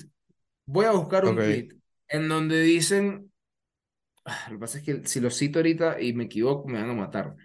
Voy 0.66 0.87
a 0.87 0.92
buscar 0.92 1.26
un 1.26 1.37
Ok, 1.37 1.38
tweet 1.42 1.68
en 2.08 2.28
donde 2.28 2.61
dicen. 2.62 3.32
ah, 4.25 4.47
Lo 4.50 4.56
que 4.56 4.61
pasa 4.61 4.78
es 4.78 4.85
que 4.85 5.06
si 5.06 5.20
lo 5.20 5.30
cito 5.30 5.58
ahorita 5.61 6.00
y 6.00 6.12
me 6.14 6.25
equivoco, 6.25 6.68
me 6.68 6.80
van 6.80 6.90
a 6.90 6.94
matar. 6.94 7.37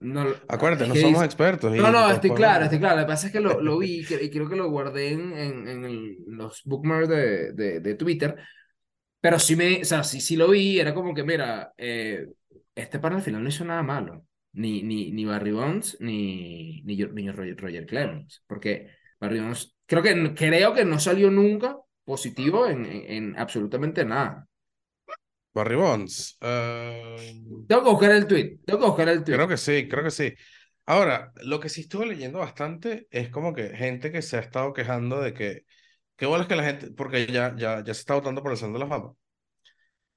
No, 0.00 0.26
Acuérdate, 0.48 0.86
no 0.88 0.94
somos 0.94 1.10
dice- 1.12 1.24
expertos 1.24 1.76
No, 1.76 1.90
no, 1.92 2.10
estoy 2.10 2.30
claro, 2.30 2.64
estoy 2.64 2.78
claro. 2.78 2.96
Lo 2.96 3.02
que 3.02 3.08
pasa 3.08 3.26
es 3.26 3.32
que 3.32 3.40
lo, 3.40 3.60
lo 3.60 3.78
vi 3.78 4.00
y 4.20 4.30
creo 4.30 4.48
que 4.48 4.56
lo 4.56 4.70
guardé 4.70 5.12
en, 5.12 5.32
en, 5.32 5.68
en 5.68 5.84
el- 5.84 6.16
los 6.26 6.62
bookmarks 6.64 7.08
de, 7.08 7.52
de, 7.52 7.80
de 7.80 7.94
Twitter. 7.94 8.36
Pero 9.20 9.38
sí 9.38 9.54
me, 9.56 9.82
o 9.82 9.84
sea, 9.84 10.02
sí, 10.02 10.20
sí 10.20 10.36
lo 10.36 10.48
vi, 10.48 10.80
era 10.80 10.94
como 10.94 11.14
que, 11.14 11.22
mira, 11.24 11.72
eh, 11.76 12.26
este 12.74 12.98
para 12.98 13.16
al 13.16 13.22
final 13.22 13.42
no 13.42 13.48
hizo 13.50 13.64
nada 13.64 13.82
malo. 13.82 14.24
Ni, 14.52 14.82
ni, 14.82 15.12
ni 15.12 15.24
Barry 15.26 15.52
Bonds, 15.52 15.96
ni, 16.00 16.82
ni, 16.82 16.96
ni 16.96 17.30
Roger, 17.30 17.56
Roger 17.56 17.86
Clemens. 17.86 18.42
Porque 18.46 18.88
Barry 19.20 19.40
Bonds, 19.40 19.76
creo 19.86 20.02
que, 20.02 20.34
creo 20.34 20.74
que 20.74 20.84
no 20.84 20.98
salió 20.98 21.30
nunca 21.30 21.76
positivo 22.04 22.66
en, 22.66 22.86
en 22.86 23.38
absolutamente 23.38 24.04
nada. 24.04 24.48
Barry 25.52 25.76
Bonds. 25.76 26.36
eh, 26.40 27.16
Tengo 27.66 27.82
que 27.84 27.90
buscar 27.90 28.10
el 28.12 28.26
tweet, 28.26 28.58
tengo 28.64 28.80
que 28.80 28.86
buscar 28.86 29.08
el 29.08 29.24
creo 29.24 29.46
tweet. 29.46 29.48
que 29.48 29.56
sí, 29.56 29.88
creo 29.88 30.04
que 30.04 30.10
sí. 30.10 30.34
Ahora, 30.86 31.32
lo 31.42 31.60
que 31.60 31.68
sí 31.68 31.82
estuve 31.82 32.06
leyendo 32.06 32.38
bastante 32.40 33.06
es 33.10 33.28
como 33.30 33.52
que 33.54 33.68
gente 33.76 34.10
que 34.10 34.22
se 34.22 34.36
ha 34.36 34.40
estado 34.40 34.72
quejando 34.72 35.20
de 35.20 35.34
que 35.34 35.64
qué 36.16 36.26
bolas 36.26 36.46
que 36.46 36.56
la 36.56 36.64
gente, 36.64 36.90
porque 36.92 37.26
ya, 37.26 37.54
ya, 37.56 37.82
ya 37.84 37.94
se 37.94 38.00
está 38.00 38.14
votando 38.14 38.42
por 38.42 38.52
el 38.52 38.58
Salón 38.58 38.74
de 38.74 38.80
la 38.80 38.88
Fama. 38.88 39.14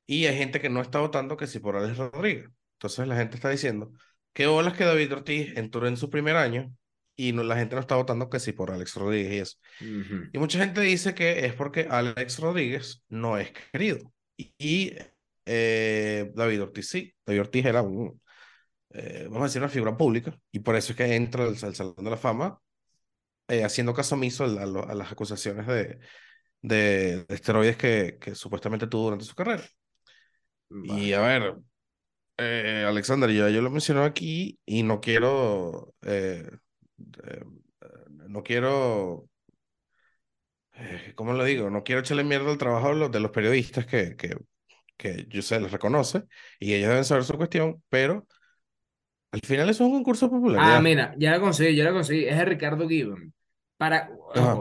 Y 0.06 0.26
hay 0.26 0.38
gente 0.38 0.60
que 0.60 0.70
no 0.70 0.82
está 0.82 1.00
votando 1.00 1.38
que 1.38 1.48
sí 1.48 1.60
por 1.60 1.76
Alex 1.78 1.98
Rodríguez. 1.98 2.50
Entonces 2.74 3.08
la 3.08 3.16
gente 3.16 3.36
está 3.36 3.50
diciendo, 3.50 3.92
qué 4.34 4.48
bolas 4.48 4.74
que 4.76 4.84
David 4.84 5.14
Ortiz 5.14 5.56
entró 5.58 5.88
en 5.88 5.98
su 5.98 6.10
primer 6.10 6.36
año 6.36 6.74
y 7.16 7.32
no, 7.32 7.44
la 7.44 7.56
gente 7.56 7.76
no 7.76 7.82
está 7.82 7.96
votando 7.96 8.30
que 8.30 8.40
sí 8.40 8.52
por 8.52 8.72
Alex 8.72 8.96
Rodríguez 8.96 9.32
y 9.34 9.38
eso. 9.40 9.58
Y 10.34 10.38
mucha 10.40 10.60
gente 10.60 10.82
dice 10.82 11.14
que 11.14 11.46
es 11.46 11.54
porque 11.54 11.88
Alex 11.90 12.40
Rodríguez 12.40 13.04
no 13.08 13.38
es 13.38 13.52
querido. 13.72 14.12
Y, 14.36 14.94
eh, 15.46 16.32
David 16.36 16.64
Ortiz 16.64 16.90
sí. 16.90 17.14
David 17.26 17.42
Ortiz 17.42 17.66
era 17.66 17.82
un, 17.82 18.22
eh, 18.90 19.24
vamos 19.26 19.42
a 19.42 19.46
decir, 19.46 19.62
una 19.62 19.70
figura 19.70 19.98
pública 19.98 20.38
y 20.52 20.60
por 20.60 20.76
eso 20.76 20.94
es 20.94 20.98
que 20.98 21.16
entra 21.16 21.46
al, 21.46 21.58
Salón 21.58 21.96
de 21.98 22.10
la 22.10 22.18
Fama 22.18 22.60
eh, 23.48 23.64
haciendo 23.64 23.94
caso 23.94 24.16
omiso 24.16 24.46
a, 24.46 24.64
a, 24.64 24.96
las 24.96 25.12
acusaciones 25.12 25.68
de, 25.68 26.00
de, 26.62 27.26
esteroides 27.30 27.78
que, 27.78 28.18
que, 28.20 28.36
supuestamente 28.36 28.88
tuvo 28.88 29.06
durante 29.06 29.26
su 29.26 29.36
carrera. 29.36 29.64
Y 30.86 31.14
a 31.14 31.22
ver, 31.22 31.56
eh, 32.38 32.86
Alexander, 32.88 33.30
yo, 33.30 33.50
yo 33.50 33.62
lo 33.62 33.70
mencioné 33.70 34.02
aquí 34.04 34.60
y 34.66 34.84
no 34.84 35.00
quiero 35.02 35.94
no 38.34 38.44
quiero, 38.44 39.30
¿cómo 41.16 41.34
lo 41.34 41.44
digo? 41.44 41.70
No 41.70 41.84
quiero 41.84 42.02
echarle 42.02 42.24
mierda 42.24 42.52
al 42.52 42.58
trabajo 42.58 42.90
de 42.90 42.96
los, 42.96 43.12
de 43.12 43.20
los 43.20 43.32
periodistas 43.32 43.86
que, 43.86 44.16
que, 44.16 44.36
que 44.98 45.26
yo 45.30 45.42
sé, 45.42 45.60
les 45.60 45.72
reconoce 45.72 46.24
y 46.60 46.74
ellos 46.74 46.90
deben 46.90 47.06
saber 47.06 47.24
su 47.24 47.36
cuestión, 47.36 47.84
pero 47.90 48.28
al 49.32 49.42
final 49.42 49.70
eso 49.70 49.84
es 49.84 49.88
un 49.90 49.96
concurso 49.96 50.30
popular. 50.30 50.62
Ah, 50.62 50.80
mira, 50.80 51.16
ya 51.18 51.32
lo 51.32 51.42
conseguí, 51.42 51.76
ya 51.76 51.86
lo 51.86 51.94
conseguí. 51.94 52.26
Es 52.26 52.38
de 52.38 52.46
Ricardo 52.46 52.88
Gibbon. 52.88 53.34
Para, 53.78 54.10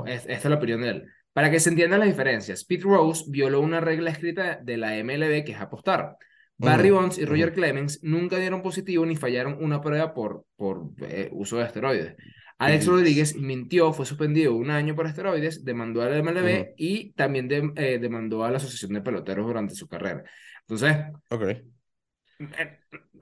esta 0.07 0.33
es 0.33 0.45
la 0.47 0.57
opinión 0.57 0.81
de 0.81 0.89
él. 0.89 1.05
Para 1.33 1.51
que 1.51 1.61
se 1.61 1.69
entiendan 1.71 2.01
las 2.01 2.09
diferencias, 2.09 2.65
Pete 2.65 2.85
Rose 2.85 3.25
violó 3.29 3.61
una 3.61 3.81
regla 3.81 4.11
escrita 4.11 4.59
de 4.63 4.77
la 4.77 4.97
MLB 4.97 5.45
que 5.45 5.53
es 5.53 5.61
apostar. 5.61 6.17
Barry 6.57 6.91
Bonds 6.91 7.19
y 7.19 7.25
Roger 7.25 7.53
Clemens 7.53 8.01
nunca 8.03 8.39
dieron 8.39 8.63
positivo 8.63 9.05
ni 9.05 9.17
fallaron 9.17 9.59
una 9.61 9.81
prueba 9.81 10.15
por, 10.15 10.45
por 10.57 10.91
eh, 11.03 11.29
uso 11.33 11.59
de 11.59 11.65
esteroides. 11.65 12.17
Alex 12.63 12.87
Rodríguez 12.87 13.37
mintió, 13.37 13.93
fue 13.93 14.07
suspendido 14.07 14.55
un 14.55 14.71
año 14.71 14.95
por 14.95 15.07
esteroides, 15.07 15.65
demandó 15.65 16.03
al 16.03 16.23
MLB 16.23 16.75
y 16.77 17.13
también 17.13 17.73
eh, 17.77 17.99
demandó 18.01 18.45
a 18.45 18.51
la 18.51 18.59
Asociación 18.59 18.93
de 18.93 19.01
Peloteros 19.01 19.47
durante 19.47 19.75
su 19.75 19.89
carrera. 19.89 20.23
Entonces, 20.61 20.97
okay. 21.29 21.63
Eh, 22.39 22.79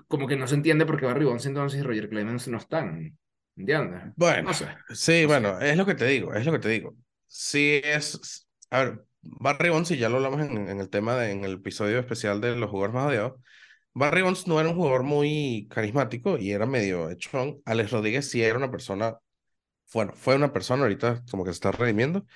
como 0.06 0.26
que 0.26 0.36
no 0.36 0.46
se 0.46 0.54
entiende 0.54 0.86
por 0.86 0.98
qué 0.98 1.06
Barry 1.06 1.24
Bonds 1.24 1.46
entonces 1.46 1.80
y 1.80 1.82
Roger 1.82 2.08
Clemens 2.08 2.48
no 2.48 2.58
están. 2.58 3.16
¿Entiendes? 3.56 4.02
Bueno, 4.16 4.50
sí, 4.90 5.26
bueno, 5.26 5.58
es 5.60 5.76
lo 5.76 5.84
que 5.84 5.94
te 5.94 6.06
digo, 6.06 6.34
es 6.34 6.46
lo 6.46 6.52
que 6.52 6.58
te 6.58 6.68
digo. 6.68 6.94
Sí 7.26 7.80
es, 7.84 8.46
a 8.70 8.84
ver, 8.84 9.04
Barry 9.22 9.68
Bonds, 9.68 9.90
y 9.90 9.98
ya 9.98 10.08
lo 10.08 10.16
hablamos 10.16 10.40
en, 10.40 10.68
en 10.68 10.80
el 10.80 10.88
tema, 10.88 11.16
de, 11.16 11.30
en 11.30 11.44
el 11.44 11.54
episodio 11.54 11.98
especial 11.98 12.40
de 12.40 12.56
los 12.56 12.70
jugadores 12.70 12.94
más 12.94 13.06
odiados, 13.08 13.40
Barry 13.92 14.22
Bonds 14.22 14.46
no 14.46 14.60
era 14.60 14.68
un 14.68 14.76
jugador 14.76 15.02
muy 15.02 15.66
carismático 15.68 16.38
y 16.38 16.52
era 16.52 16.66
medio 16.66 17.10
echón. 17.10 17.60
Alex 17.64 17.90
Rodríguez 17.90 18.30
sí 18.30 18.42
era 18.42 18.56
una 18.56 18.70
persona, 18.70 19.18
bueno, 19.92 20.12
fue 20.14 20.36
una 20.36 20.52
persona 20.52 20.82
ahorita 20.82 21.24
como 21.30 21.44
que 21.44 21.50
se 21.50 21.54
está 21.54 21.72
redimiendo, 21.72 22.26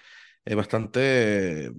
eh, 0.45 0.55
bastante 0.57 1.73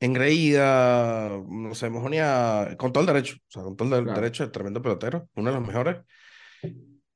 engreída, 0.00 1.28
no 1.48 1.74
sé, 1.74 1.90
mojonía, 1.90 2.74
con 2.78 2.92
todo 2.92 3.02
el 3.02 3.06
derecho, 3.08 3.36
o 3.36 3.50
sea, 3.50 3.62
con 3.62 3.76
todo 3.76 3.98
el 3.98 4.12
derecho, 4.12 4.44
el 4.44 4.50
tremendo 4.50 4.80
pelotero, 4.82 5.28
uno 5.34 5.50
de 5.50 5.56
los 5.58 5.66
mejores. 5.66 5.98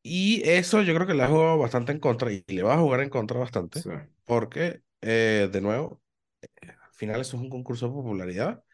Y 0.02 0.42
eso 0.48 0.82
yo 0.82 0.94
creo 0.94 1.06
que 1.06 1.14
le 1.14 1.22
ha 1.22 1.28
jugado 1.28 1.58
bastante 1.58 1.92
en 1.92 1.98
contra 2.00 2.30
y 2.32 2.44
le 2.46 2.62
va 2.62 2.74
a 2.74 2.78
jugar 2.78 3.00
en 3.00 3.08
contra 3.10 3.38
bastante, 3.38 3.84
porque, 4.24 4.82
eh, 5.00 5.48
de 5.50 5.60
nuevo, 5.60 6.02
al 6.62 6.94
final 6.94 7.20
eso 7.22 7.36
es 7.36 7.42
un 7.42 7.50
concurso 7.50 7.86
de 7.88 7.92
popularidad. 7.94 8.64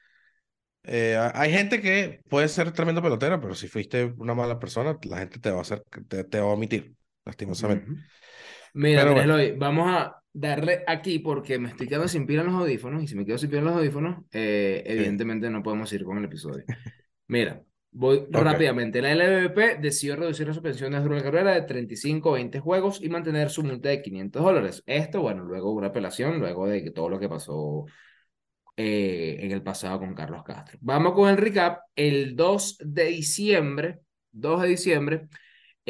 Eh, 0.84 1.16
hay 1.34 1.52
gente 1.52 1.80
que 1.82 2.22
puede 2.30 2.48
ser 2.48 2.72
tremendo 2.72 3.02
pelotera, 3.02 3.40
pero 3.40 3.54
si 3.54 3.68
fuiste 3.68 4.04
una 4.18 4.34
mala 4.34 4.58
persona, 4.58 4.98
la 5.04 5.18
gente 5.18 5.40
te 5.40 5.50
va 5.50 5.58
a 5.58 5.62
hacer, 5.62 5.84
te, 6.08 6.24
te 6.24 6.40
va 6.40 6.46
a 6.50 6.54
omitir, 6.54 6.96
lastimosamente. 7.24 7.88
Mira, 8.74 9.04
vamos 9.56 9.86
a 9.88 10.22
darle 10.32 10.84
aquí 10.86 11.18
porque 11.18 11.58
me 11.58 11.70
estoy 11.70 11.88
quedando 11.88 12.08
sin 12.08 12.26
pila 12.26 12.42
en 12.42 12.48
los 12.48 12.56
audífonos 12.56 13.02
y 13.02 13.08
si 13.08 13.16
me 13.16 13.24
quedo 13.24 13.38
sin 13.38 13.50
pila 13.50 13.60
en 13.60 13.66
los 13.66 13.76
audífonos, 13.76 14.24
eh, 14.32 14.82
evidentemente 14.86 15.50
no 15.50 15.62
podemos 15.62 15.92
ir 15.92 16.04
con 16.04 16.18
el 16.18 16.24
episodio. 16.24 16.64
Mira, 17.26 17.62
voy 17.90 18.26
rápidamente. 18.30 19.02
La 19.02 19.12
LVP 19.12 19.78
decidió 19.80 20.16
reducir 20.16 20.46
la 20.46 20.54
suspensión 20.54 20.92
de 20.92 21.00
la 21.00 21.22
carrera 21.22 21.54
de 21.54 21.62
35 21.62 22.30
a 22.30 22.34
20 22.34 22.60
juegos 22.60 23.02
y 23.02 23.08
mantener 23.08 23.50
su 23.50 23.62
multa 23.62 23.88
de 23.88 24.02
500 24.02 24.42
dólares. 24.42 24.82
Esto, 24.86 25.22
bueno, 25.22 25.44
luego 25.44 25.72
una 25.72 25.88
apelación, 25.88 26.38
luego 26.38 26.66
de 26.68 26.90
todo 26.90 27.08
lo 27.08 27.18
que 27.18 27.28
pasó 27.28 27.86
eh, 28.76 29.38
en 29.40 29.50
el 29.50 29.62
pasado 29.62 29.98
con 29.98 30.14
Carlos 30.14 30.42
Castro. 30.44 30.78
Vamos 30.80 31.14
con 31.14 31.28
el 31.28 31.36
recap. 31.36 31.80
El 31.94 32.36
2 32.36 32.78
de 32.84 33.04
diciembre, 33.06 34.00
2 34.32 34.62
de 34.62 34.68
diciembre, 34.68 35.28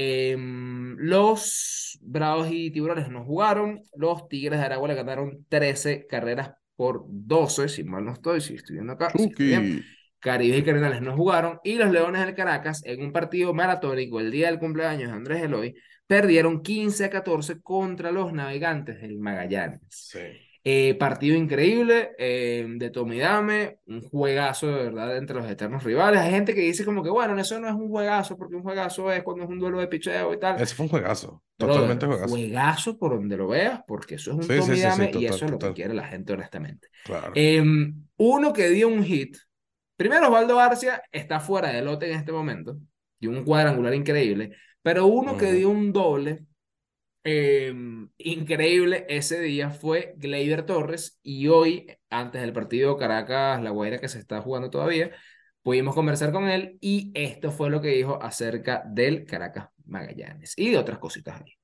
em, 0.01 0.97
los 0.99 1.99
Bravos 2.01 2.49
y 2.51 2.71
Tiburones 2.71 3.11
no 3.11 3.25
jugaron. 3.25 3.83
Los 3.97 4.29
Tigres 4.29 4.59
de 4.59 4.67
Aragua 4.67 4.89
le 4.89 4.95
ganaron 4.95 5.45
13 5.49 6.07
carreras 6.07 6.53
por 6.77 7.05
12, 7.09 7.69
si 7.69 7.85
mal 7.85 8.05
no 8.05 8.13
estoy, 8.13 8.41
si 8.41 8.55
estoy 8.55 8.77
viendo 8.77 8.95
acá. 8.95 9.13
Caribe 10.19 10.59
y 10.59 10.63
Cardenales 10.63 11.03
no 11.03 11.17
jugaron. 11.17 11.59
Y 11.65 11.75
los 11.75 11.91
Leones 11.91 12.25
del 12.25 12.35
Caracas, 12.35 12.83
en 12.85 13.03
un 13.03 13.13
partido 13.13 13.55
maratónico 13.55 14.21
el 14.21 14.31
día 14.31 14.49
del 14.49 14.59
cumpleaños 14.59 15.11
de 15.11 15.17
Andrés 15.17 15.43
Eloy, 15.43 15.75
perdieron 16.07 16.63
15 16.63 17.05
a 17.07 17.11
14 17.11 17.61
contra 17.61 18.11
los 18.11 18.33
Navegantes 18.33 19.01
del 19.01 19.19
Magallanes. 19.19 19.81
Sí. 19.89 20.50
Eh, 20.63 20.95
partido 20.97 21.39
increíble 21.39 22.11
eh, 22.19 22.67
de 22.69 22.91
Tomidame, 22.91 23.79
un 23.87 24.03
juegazo 24.03 24.67
de 24.67 24.85
verdad 24.85 25.17
entre 25.17 25.37
los 25.37 25.49
eternos 25.49 25.83
rivales. 25.85 26.21
Hay 26.21 26.33
gente 26.33 26.55
que 26.55 26.61
dice 26.61 26.85
como 26.85 27.03
que, 27.03 27.09
bueno, 27.09 27.39
eso 27.41 27.59
no 27.59 27.67
es 27.67 27.75
un 27.75 27.89
juegazo, 27.89 28.37
porque 28.37 28.57
un 28.57 28.63
juegazo 28.63 29.11
es 29.11 29.23
cuando 29.23 29.45
es 29.45 29.49
un 29.49 29.59
duelo 29.59 29.79
de 29.79 29.89
picheo 29.89 30.35
y 30.35 30.39
tal. 30.39 30.61
Ese 30.61 30.75
fue 30.75 30.85
un 30.85 30.91
juegazo, 30.91 31.43
totalmente 31.57 32.05
juegazo. 32.05 32.29
Juegazo 32.29 32.99
por 32.99 33.15
donde 33.15 33.39
lo 33.39 33.49
veas, 33.49 33.81
porque 33.87 34.17
eso 34.17 34.33
es 34.33 34.37
un 34.37 34.57
Tomidame 34.57 35.11
y 35.15 35.25
eso 35.25 35.47
es 35.47 35.51
lo 35.51 35.59
que 35.59 35.73
quiere 35.73 35.95
la 35.95 36.07
gente, 36.07 36.35
honestamente. 36.35 36.89
Claro. 37.05 37.33
Em, 37.35 37.95
uno 38.19 38.53
que 38.53 38.69
dio 38.69 38.89
un 38.89 39.03
hit. 39.03 39.39
Primero, 39.97 40.27
Osvaldo 40.27 40.57
García 40.57 41.03
está 41.11 41.41
fuera 41.41 41.71
de 41.71 41.81
lote 41.81 42.11
en 42.11 42.19
este 42.19 42.33
momento, 42.33 42.77
y 43.19 43.29
un 43.29 43.45
cuadrangular 43.45 43.95
increíble, 43.95 44.57
pero 44.83 45.07
uno 45.07 45.39
que 45.39 45.53
dio 45.53 45.71
un 45.71 45.91
doble 45.91 46.45
Em, 47.23 48.09
increíble 48.17 49.05
ese 49.11 49.41
día 49.41 49.71
fue 49.71 50.15
Gleyber 50.17 50.65
Torres 50.65 51.19
y 51.23 51.49
hoy, 51.49 51.87
antes 52.09 52.41
del 52.41 52.55
partido 52.55 52.97
Caracas-La 52.97 53.71
Guaira 53.71 53.99
que 53.99 54.09
se 54.09 54.19
está 54.19 54.41
jugando 54.41 54.71
todavía, 54.71 55.11
pudimos 55.63 55.95
conversar 55.95 56.33
con 56.33 56.49
él 56.49 56.79
y 56.81 57.13
esto 57.15 57.51
fue 57.51 57.69
lo 57.69 57.83
que 57.83 57.89
dijo 57.89 58.19
acerca 58.23 58.83
del 58.87 59.27
Caracas 59.27 59.69
Magallanes 59.85 60.55
y 60.57 60.71
de 60.71 60.79
otras 60.79 60.99
cositas 60.99 61.43
ahí. 61.43 61.57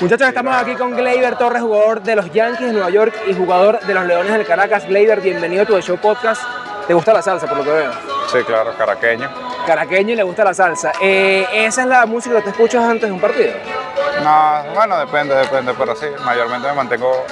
Muchachos, 0.00 0.28
estamos 0.28 0.54
aquí 0.54 0.74
con 0.74 0.96
Gleyber 0.96 1.36
Torres, 1.36 1.62
jugador 1.62 2.02
de 2.02 2.16
los 2.16 2.32
Yankees 2.32 2.68
de 2.68 2.72
Nueva 2.72 2.90
York 2.90 3.14
y 3.28 3.34
jugador 3.34 3.80
de 3.80 3.94
los 3.94 4.06
Leones 4.06 4.32
del 4.32 4.46
Caracas. 4.46 4.86
Gleyber, 4.86 5.20
bienvenido 5.20 5.62
a 5.62 5.66
tu 5.66 5.80
show 5.80 5.98
podcast. 5.98 6.42
¿Te 6.86 6.94
gusta 6.94 7.12
la 7.12 7.22
salsa, 7.22 7.48
por 7.48 7.58
lo 7.58 7.64
que 7.64 7.70
veo? 7.70 7.92
Sí, 8.32 8.38
claro, 8.46 8.76
caraqueño. 8.76 9.51
Caraqueño 9.66 10.12
y 10.12 10.16
le 10.16 10.22
gusta 10.22 10.44
la 10.44 10.54
salsa. 10.54 10.92
Eh, 11.00 11.46
¿Esa 11.52 11.82
es 11.82 11.88
la 11.88 12.06
música 12.06 12.36
que 12.36 12.42
te 12.42 12.50
escuchas 12.50 12.84
antes 12.84 13.08
de 13.08 13.12
un 13.12 13.20
partido? 13.20 13.52
No, 14.22 14.64
bueno, 14.74 14.98
depende, 14.98 15.34
depende, 15.34 15.74
pero 15.78 15.94
sí, 15.94 16.06
mayormente 16.24 16.68
me 16.68 16.74
mantengo 16.74 17.24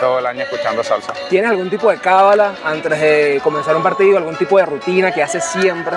todo 0.00 0.18
el 0.18 0.26
año 0.26 0.42
escuchando 0.42 0.82
salsa. 0.84 1.12
¿Tienes 1.28 1.50
algún 1.50 1.70
tipo 1.70 1.90
de 1.90 1.98
cábala 1.98 2.54
antes 2.64 3.00
de 3.00 3.40
comenzar 3.42 3.76
un 3.76 3.82
partido, 3.82 4.18
algún 4.18 4.36
tipo 4.36 4.58
de 4.58 4.66
rutina 4.66 5.12
que 5.12 5.22
haces 5.22 5.44
siempre 5.44 5.96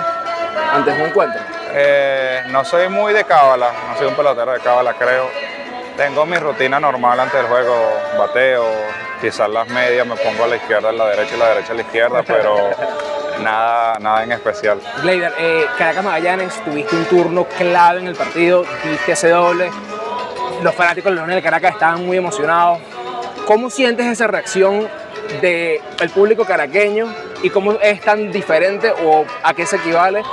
antes 0.74 0.96
de 0.96 1.04
un 1.04 1.10
encuentro? 1.10 1.42
Eh, 1.74 2.44
no 2.48 2.64
soy 2.66 2.90
muy 2.90 3.14
de 3.14 3.24
cábala, 3.24 3.72
no 3.90 3.98
soy 3.98 4.08
un 4.08 4.16
pelotero 4.16 4.52
de 4.54 4.60
cábala, 4.60 4.94
creo. 4.94 5.30
Tengo 5.96 6.26
mi 6.26 6.38
rutina 6.38 6.80
normal 6.80 7.20
antes 7.20 7.40
del 7.40 7.48
juego, 7.48 7.74
bateo, 8.18 8.66
quizás 9.20 9.50
las 9.50 9.68
medias, 9.70 10.06
me 10.06 10.16
pongo 10.16 10.44
a 10.44 10.48
la 10.48 10.56
izquierda, 10.56 10.90
a 10.90 10.92
la 10.92 11.08
derecha 11.08 11.36
y 11.36 11.40
la 11.40 11.50
derecha 11.50 11.72
a 11.74 11.76
la 11.76 11.82
izquierda, 11.82 12.24
pero 12.28 12.70
nada, 13.42 14.00
nada 14.00 14.24
en 14.24 14.32
especial. 14.32 14.80
Gleider, 15.02 15.34
eh, 15.38 15.66
Caracas 15.78 16.04
Magallanes, 16.04 16.54
tuviste 16.64 16.96
un 16.96 17.06
turno 17.06 17.46
clave 17.58 18.00
en 18.00 18.08
el 18.08 18.16
partido, 18.16 18.66
diste 18.84 19.14
ese 19.14 19.30
doble, 19.30 19.70
los 20.62 20.74
fanáticos 20.76 21.12
de 21.12 21.16
Leones 21.16 21.36
del 21.36 21.44
Caracas 21.44 21.74
estaban 21.74 22.06
muy 22.06 22.18
emocionados. 22.18 22.80
¿Cómo 23.46 23.70
sientes 23.70 24.06
esa 24.06 24.28
reacción 24.28 24.88
del 25.42 26.10
público 26.14 26.46
caraqueño 26.46 27.08
y 27.44 27.50
cómo 27.50 27.74
es 27.74 28.02
tan 28.02 28.32
diferente 28.32 28.92
o 29.04 29.26
a 29.44 29.54
qué 29.54 29.66
se 29.66 29.78
equivale 29.78 30.24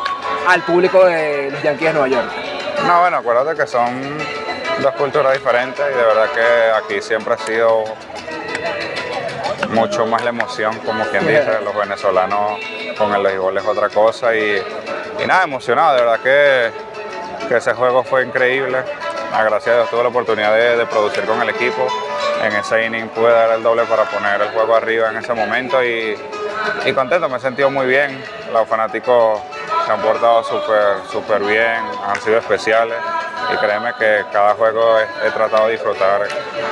al 0.49 0.62
público 0.62 1.04
de 1.04 1.50
los 1.50 1.62
Yankees 1.62 1.88
de 1.88 1.92
Nueva 1.92 2.08
York? 2.08 2.32
No, 2.87 3.00
bueno, 3.00 3.18
acuérdate 3.18 3.61
que 3.61 3.66
son 3.66 4.18
dos 4.82 4.92
culturas 4.94 5.32
diferentes 5.32 5.84
y 5.92 5.96
de 5.96 6.04
verdad 6.04 6.28
que 6.32 6.94
aquí 6.94 7.02
siempre 7.02 7.34
ha 7.34 7.38
sido 7.38 7.84
mucho 9.75 10.07
más 10.07 10.23
la 10.23 10.31
emoción, 10.31 10.78
como 10.81 11.04
quien 11.07 11.26
dice, 11.26 11.61
los 11.62 11.75
venezolanos 11.75 12.59
con 12.97 13.14
el 13.14 13.23
béisbol 13.23 13.59
es 13.59 13.64
otra 13.66 13.88
cosa 13.88 14.35
y, 14.35 14.62
nada, 15.26 15.45
emocionado, 15.45 15.95
de 15.97 16.02
verdad 16.02 16.21
que, 16.21 17.49
que 17.49 17.57
ese 17.57 17.75
juego 17.75 18.02
fue 18.04 18.25
increíble 18.25 18.78
gracias 19.43 19.75
a 19.75 19.78
Dios 19.78 19.90
tuve 19.90 20.02
la 20.02 20.09
oportunidad 20.11 20.54
de, 20.54 20.87
producir 20.87 21.25
con 21.25 21.43
el 21.43 21.49
equipo. 21.49 21.87
en 22.43 22.52
ese 22.52 22.87
inning 22.87 23.09
pude 23.09 23.33
dar 23.33 23.50
el 23.57 23.62
doble 23.62 23.85
para 23.85 24.04
poner 24.04 24.40
el 24.40 24.49
juego 24.49 24.76
arriba 24.76 25.11
en 25.11 25.16
ese 25.16 25.35
momento 25.35 25.83
y, 25.83 26.16
y 26.85 26.93
contento, 26.93 27.28
me 27.28 27.38
he 27.38 27.40
sentido 27.40 27.71
muy 27.71 27.87
bien. 27.87 28.23
Los 28.52 28.69
fanáticos 28.69 29.40
se 29.85 29.93
han 29.93 30.00
portado 30.00 30.43
súper 30.45 30.97
súper 31.11 31.43
bien, 31.43 31.81
han 32.07 32.21
sido 32.21 32.38
especiales 32.38 32.97
y 33.53 33.57
créeme 33.57 33.93
que 33.99 34.25
cada 34.33 34.55
juego 34.55 34.99
he, 34.99 35.29
he 35.29 35.31
tratado 35.31 35.67
de 35.67 35.73
disfrutar 35.73 36.23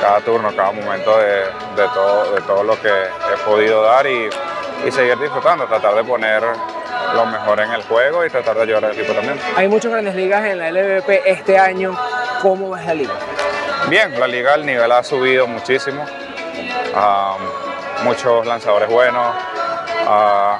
cada 0.01 0.19
turno, 0.21 0.49
cada 0.55 0.71
momento 0.71 1.17
de, 1.17 1.35
de 1.75 1.87
todo, 1.93 2.31
de 2.35 2.41
todo 2.41 2.63
lo 2.63 2.79
que 2.81 2.89
he 2.89 3.37
podido 3.45 3.83
dar 3.83 4.07
y, 4.07 4.29
y 4.85 4.91
seguir 4.91 5.17
disfrutando, 5.19 5.65
tratar 5.65 5.95
de 5.95 6.03
poner 6.03 6.43
lo 7.13 7.25
mejor 7.27 7.59
en 7.59 7.71
el 7.71 7.83
juego 7.83 8.25
y 8.25 8.29
tratar 8.29 8.55
de 8.55 8.63
ayudar 8.63 8.85
al 8.85 8.91
equipo 8.93 9.13
también. 9.13 9.39
Hay 9.55 9.67
muchas 9.67 9.91
grandes 9.91 10.15
ligas 10.15 10.43
en 10.45 10.57
la 10.57 10.71
LVP 10.71 11.21
este 11.29 11.59
año. 11.59 11.95
¿Cómo 12.41 12.71
ves 12.71 12.85
la 12.85 12.93
liga? 12.95 13.13
Bien, 13.87 14.19
la 14.19 14.27
liga, 14.27 14.55
el 14.55 14.65
nivel 14.65 14.91
ha 14.91 15.03
subido 15.03 15.45
muchísimo. 15.45 16.03
Ah, 16.95 17.35
muchos 18.03 18.45
lanzadores 18.45 18.89
buenos, 18.89 19.35
ah, 20.07 20.57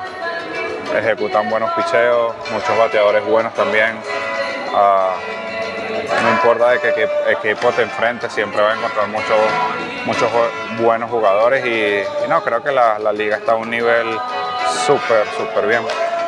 ejecutan 0.97 1.50
buenos 1.50 1.71
picheos, 1.73 2.33
muchos 2.51 2.77
bateadores 2.77 3.25
buenos 3.25 3.53
también. 3.53 3.97
Ah, 4.75 5.12
no 6.23 6.29
importa 6.31 6.71
de 6.71 6.79
qué 6.79 6.89
equi- 6.95 7.38
equipo 7.38 7.69
te 7.71 7.83
enfrentes, 7.83 8.31
siempre 8.31 8.62
vas 8.62 8.75
a 8.75 8.77
encontrar 8.77 9.07
muchos, 9.09 9.38
muchos 10.05 10.29
buenos 10.79 11.09
jugadores 11.09 11.65
y, 11.65 11.69
y 12.25 12.27
no, 12.29 12.41
creo 12.43 12.63
que 12.63 12.71
la, 12.71 12.97
la 13.00 13.12
liga 13.13 13.38
está 13.38 13.53
a 13.53 13.55
un 13.55 13.69
nivel 13.69 14.07
súper, 14.85 15.25
súper 15.38 15.67
bien. 15.67 15.81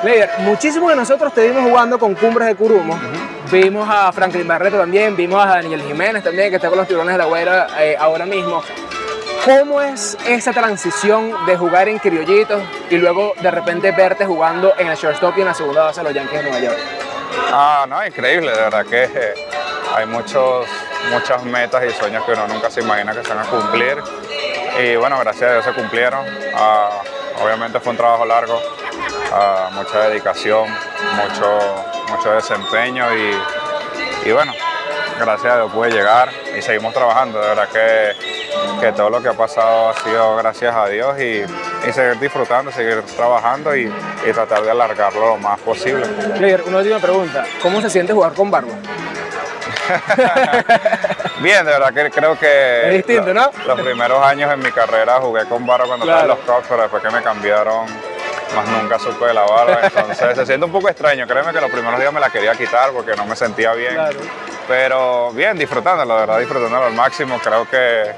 Leider, 0.03 0.29
muchísimos 0.39 0.89
de 0.89 0.95
nosotros 0.95 1.33
te 1.33 1.47
vimos 1.47 1.63
jugando 1.63 1.97
con 1.97 2.13
Cumbres 2.15 2.47
de 2.47 2.55
Curumo. 2.55 2.99
Vimos 3.51 3.87
a 3.89 4.11
Franklin 4.11 4.47
Barreto 4.47 4.77
también, 4.77 5.15
vimos 5.15 5.43
a 5.43 5.47
Daniel 5.49 5.81
Jiménez 5.83 6.23
también, 6.23 6.49
que 6.49 6.55
está 6.57 6.67
con 6.69 6.77
los 6.77 6.87
tiburones 6.87 7.13
de 7.13 7.17
la 7.19 7.25
Guaira 7.25 7.67
eh, 7.79 7.95
ahora 7.99 8.25
mismo. 8.25 8.61
¿Cómo 9.45 9.79
es 9.79 10.17
esa 10.27 10.53
transición 10.53 11.45
de 11.45 11.55
jugar 11.55 11.87
en 11.87 11.99
criollitos 11.99 12.63
y 12.89 12.97
luego 12.97 13.35
de 13.39 13.51
repente 13.51 13.91
verte 13.91 14.25
jugando 14.25 14.73
en 14.75 14.87
el 14.87 14.97
shortstop 14.97 15.37
y 15.37 15.41
en 15.41 15.45
la 15.45 15.53
segunda 15.53 15.83
base 15.83 15.99
de 15.99 16.05
los 16.05 16.15
Yankees 16.15 16.39
de 16.39 16.49
Nueva 16.49 16.65
York? 16.65 16.77
Ah, 17.53 17.85
no, 17.87 18.03
increíble, 18.03 18.49
de 18.49 18.57
verdad 18.57 18.83
que 18.87 19.03
eh, 19.03 19.35
hay 19.93 20.07
muchos, 20.07 20.65
muchas 21.11 21.43
metas 21.43 21.83
y 21.85 21.91
sueños 21.91 22.25
que 22.25 22.31
uno 22.31 22.47
nunca 22.47 22.71
se 22.71 22.81
imagina 22.81 23.13
que 23.13 23.21
se 23.21 23.35
van 23.35 23.45
a 23.45 23.47
cumplir. 23.47 24.01
Y 24.81 24.95
bueno, 24.95 25.19
gracias 25.19 25.47
a 25.47 25.53
Dios 25.53 25.65
se 25.65 25.73
cumplieron. 25.73 26.25
Ah, 26.55 27.01
obviamente 27.43 27.79
fue 27.79 27.91
un 27.91 27.97
trabajo 27.97 28.25
largo, 28.25 28.59
ah, 29.31 29.69
mucha 29.73 30.09
dedicación, 30.09 30.67
mucho, 31.17 31.59
mucho 32.09 32.31
desempeño 32.31 33.05
y, 33.15 34.27
y 34.27 34.31
bueno, 34.31 34.53
gracias 35.19 35.53
a 35.53 35.57
Dios 35.57 35.71
pude 35.71 35.91
llegar 35.91 36.31
y 36.57 36.63
seguimos 36.63 36.95
trabajando. 36.95 37.39
De 37.39 37.47
verdad 37.47 37.69
que, 37.69 38.34
que 38.79 38.91
todo 38.91 39.09
lo 39.09 39.21
que 39.21 39.29
ha 39.29 39.33
pasado 39.33 39.89
ha 39.89 39.93
sido 40.03 40.35
gracias 40.37 40.75
a 40.75 40.87
Dios 40.87 41.17
y, 41.19 41.43
y 41.87 41.91
seguir 41.93 42.19
disfrutando, 42.19 42.71
seguir 42.71 43.01
trabajando 43.15 43.75
y, 43.75 43.83
y 44.27 44.31
tratar 44.33 44.61
de 44.63 44.71
alargarlo 44.71 45.27
lo 45.29 45.37
más 45.37 45.59
posible. 45.59 46.05
Una 46.67 46.77
última 46.77 46.99
pregunta. 46.99 47.45
¿Cómo 47.61 47.81
se 47.81 47.89
siente 47.89 48.13
jugar 48.13 48.33
con 48.33 48.51
Barba? 48.51 48.73
Bien, 51.39 51.65
de 51.65 51.71
verdad 51.71 51.93
que 51.93 52.09
creo 52.11 52.37
que 52.39 52.87
Es 52.87 52.93
distinto, 53.05 53.33
¿no? 53.33 53.51
los 53.67 53.79
primeros 53.81 54.23
años 54.23 54.51
en 54.51 54.59
mi 54.59 54.71
carrera 54.71 55.19
jugué 55.19 55.45
con 55.45 55.65
barba 55.65 55.85
cuando 55.85 56.05
Claro. 56.05 56.33
estaba 56.33 56.33
en 56.33 56.39
los 56.47 56.57
Cubs, 56.57 56.65
pero 56.69 56.81
después 56.83 57.03
que 57.03 57.09
me 57.11 57.21
cambiaron, 57.21 57.85
más 58.55 58.67
nunca 58.67 58.97
supe 58.99 59.25
de 59.25 59.33
la 59.33 59.43
barba. 59.43 59.79
Entonces 59.83 60.35
se 60.35 60.45
siente 60.45 60.65
un 60.65 60.71
poco 60.71 60.89
extraño. 60.89 61.27
Créeme 61.27 61.51
que 61.53 61.61
los 61.61 61.69
primeros 61.69 61.99
días 61.99 62.11
me 62.13 62.19
la 62.19 62.29
quería 62.29 62.55
quitar 62.55 62.91
porque 62.91 63.15
no 63.15 63.25
me 63.25 63.35
sentía 63.35 63.73
bien. 63.73 63.93
Claro. 63.93 64.19
Pero 64.67 65.31
bien, 65.33 65.57
disfrutándolo, 65.57 66.13
de 66.15 66.19
verdad, 66.21 66.39
disfrutándolo 66.39 66.85
al 66.85 66.93
máximo. 66.93 67.37
Creo 67.43 67.69
que, 67.69 68.11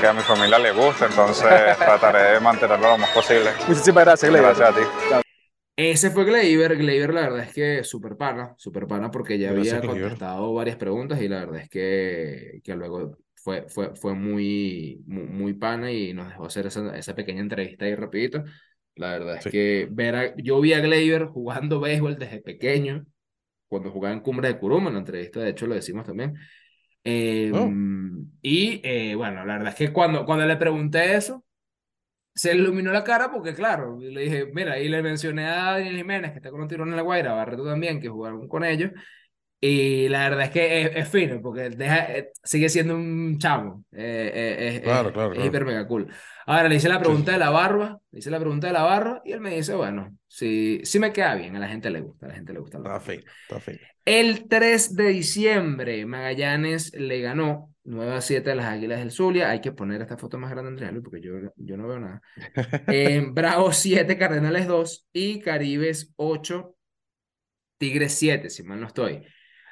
que 0.00 0.06
a 0.06 0.12
mi 0.12 0.22
familia 0.22 0.58
le 0.58 0.70
gusta, 0.72 1.06
entonces 1.06 1.48
trataré 1.78 2.34
de 2.34 2.40
mantenerlo 2.40 2.88
lo 2.90 2.98
más 2.98 3.10
posible. 3.10 3.50
Muchísimas 3.66 4.04
gracias, 4.04 4.30
Leider. 4.32 4.54
Gracias 4.56 4.70
a 4.70 4.74
ti. 4.74 5.22
Ese 5.76 6.10
fue 6.10 6.24
Gleyber. 6.24 6.76
Gleyber, 6.76 7.14
la 7.14 7.20
verdad 7.22 7.40
es 7.40 7.54
que 7.54 7.84
súper 7.84 8.16
pana, 8.16 8.54
súper 8.56 8.86
pana, 8.86 9.10
porque 9.10 9.38
ya 9.38 9.52
Gracias, 9.52 9.74
había 9.74 9.88
Gleyber. 9.88 10.02
contestado 10.10 10.54
varias 10.54 10.76
preguntas 10.76 11.20
y 11.22 11.28
la 11.28 11.40
verdad 11.40 11.60
es 11.60 11.68
que, 11.68 12.60
que 12.64 12.74
luego 12.74 13.16
fue, 13.36 13.68
fue, 13.68 13.94
fue 13.94 14.14
muy, 14.14 15.02
muy, 15.06 15.22
muy 15.24 15.52
pana 15.54 15.90
y 15.92 16.12
nos 16.14 16.28
dejó 16.28 16.46
hacer 16.46 16.66
esa, 16.66 16.96
esa 16.96 17.14
pequeña 17.14 17.40
entrevista 17.40 17.84
ahí 17.84 17.94
rapidito. 17.94 18.42
La 18.96 19.10
verdad 19.12 19.36
es 19.36 19.44
Sí. 19.44 19.50
que 19.50 19.88
ver 19.90 20.16
a- 20.16 20.34
yo 20.36 20.60
vi 20.60 20.72
a 20.72 20.80
Gleyber 20.80 21.26
jugando 21.26 21.78
béisbol 21.80 22.18
desde 22.18 22.40
pequeño, 22.40 23.06
cuando 23.68 23.90
jugaba 23.90 24.14
en 24.14 24.20
Cumbre 24.20 24.48
de 24.48 24.58
Curuma, 24.58 24.88
en 24.88 24.94
la 24.94 25.00
entrevista 25.00 25.40
de 25.40 25.50
hecho 25.50 25.66
lo 25.66 25.74
decimos 25.74 26.06
también. 26.06 26.34
Eh, 27.04 27.50
Oh. 27.54 27.70
Y 28.42 28.80
eh, 28.84 29.14
bueno, 29.14 29.44
la 29.44 29.54
verdad 29.58 29.68
es 29.68 29.74
que 29.76 29.92
cuando, 29.92 30.24
cuando 30.24 30.46
le 30.46 30.56
pregunté 30.56 31.14
eso, 31.16 31.44
se 32.34 32.54
iluminó 32.54 32.92
la 32.92 33.04
cara 33.04 33.30
porque, 33.32 33.54
claro, 33.54 33.98
le 34.00 34.20
dije, 34.22 34.46
mira, 34.52 34.78
y 34.78 34.88
le 34.88 35.02
mencioné 35.02 35.46
a 35.46 35.72
Daniel 35.72 35.96
Jiménez, 35.96 36.30
que 36.32 36.38
está 36.38 36.50
con 36.50 36.60
un 36.60 36.68
tirón 36.68 36.88
en 36.90 36.96
la 36.96 37.02
Guaira, 37.02 37.32
Barreto 37.32 37.64
también, 37.64 38.00
que 38.00 38.08
jugaron 38.08 38.46
con 38.48 38.64
ellos, 38.64 38.92
y 39.60 40.08
la 40.08 40.28
verdad 40.28 40.44
es 40.46 40.50
que 40.50 40.82
es, 40.82 40.90
es 40.96 41.08
fino, 41.08 41.40
porque 41.42 41.70
deja, 41.70 42.12
eh, 42.16 42.30
sigue 42.44 42.68
siendo 42.68 42.94
un 42.96 43.38
chamo, 43.38 43.84
eh, 43.92 44.30
eh, 44.34 44.68
es- 44.76 44.80
Claro, 44.82 45.08
es- 45.08 45.12
claro, 45.12 45.32
es 45.32 45.42
claro. 45.42 45.48
hiper 45.48 45.64
mega 45.64 45.86
cool. 45.86 46.08
Ahora 46.46 46.68
le 46.68 46.76
hice 46.76 46.88
la 46.88 47.00
pregunta 47.00 47.32
sí. 47.32 47.32
de 47.32 47.38
la 47.38 47.50
barba, 47.50 48.00
le 48.10 48.18
hice 48.20 48.30
la 48.30 48.38
pregunta 48.40 48.66
de 48.68 48.72
la 48.72 48.82
barba, 48.82 49.20
y 49.24 49.32
él 49.32 49.40
me 49.40 49.54
dice, 49.54 49.74
bueno, 49.74 50.16
sí, 50.26 50.80
sí 50.84 50.98
me 50.98 51.12
queda 51.12 51.34
bien, 51.34 51.56
a 51.56 51.58
la 51.60 51.68
gente 51.68 51.90
le 51.90 52.00
gusta, 52.00 52.26
a 52.26 52.28
la 52.30 52.34
gente 52.36 52.52
le 52.52 52.60
gusta. 52.60 52.78
la 52.78 52.96
Está 52.96 53.00
fino, 53.00 53.24
está 53.42 53.60
fino. 53.60 53.78
El 54.04 54.48
3 54.48 54.94
de 54.96 55.08
diciembre, 55.08 56.06
Magallanes 56.06 56.92
le 56.94 57.20
ganó 57.20 57.74
9 57.84 58.14
a 58.14 58.20
7 58.22 58.52
a 58.52 58.54
las 58.54 58.66
Águilas 58.66 59.00
del 59.00 59.10
Zulia. 59.10 59.50
Hay 59.50 59.60
que 59.60 59.72
poner 59.72 60.00
esta 60.00 60.16
foto 60.16 60.38
más 60.38 60.50
grande, 60.50 60.70
Andrea, 60.70 60.90
Luis, 60.92 61.04
porque 61.04 61.20
yo, 61.20 61.32
yo 61.56 61.76
no 61.76 61.86
veo 61.88 62.00
nada. 62.00 62.22
Eh, 62.86 63.26
Bravos 63.32 63.76
7, 63.76 64.16
Cardenales 64.18 64.66
2 64.66 65.06
y 65.12 65.40
Caribes 65.40 66.12
8, 66.16 66.74
Tigres 67.78 68.14
7, 68.14 68.50
si 68.50 68.62
mal 68.62 68.80
no 68.80 68.86
estoy. 68.88 69.24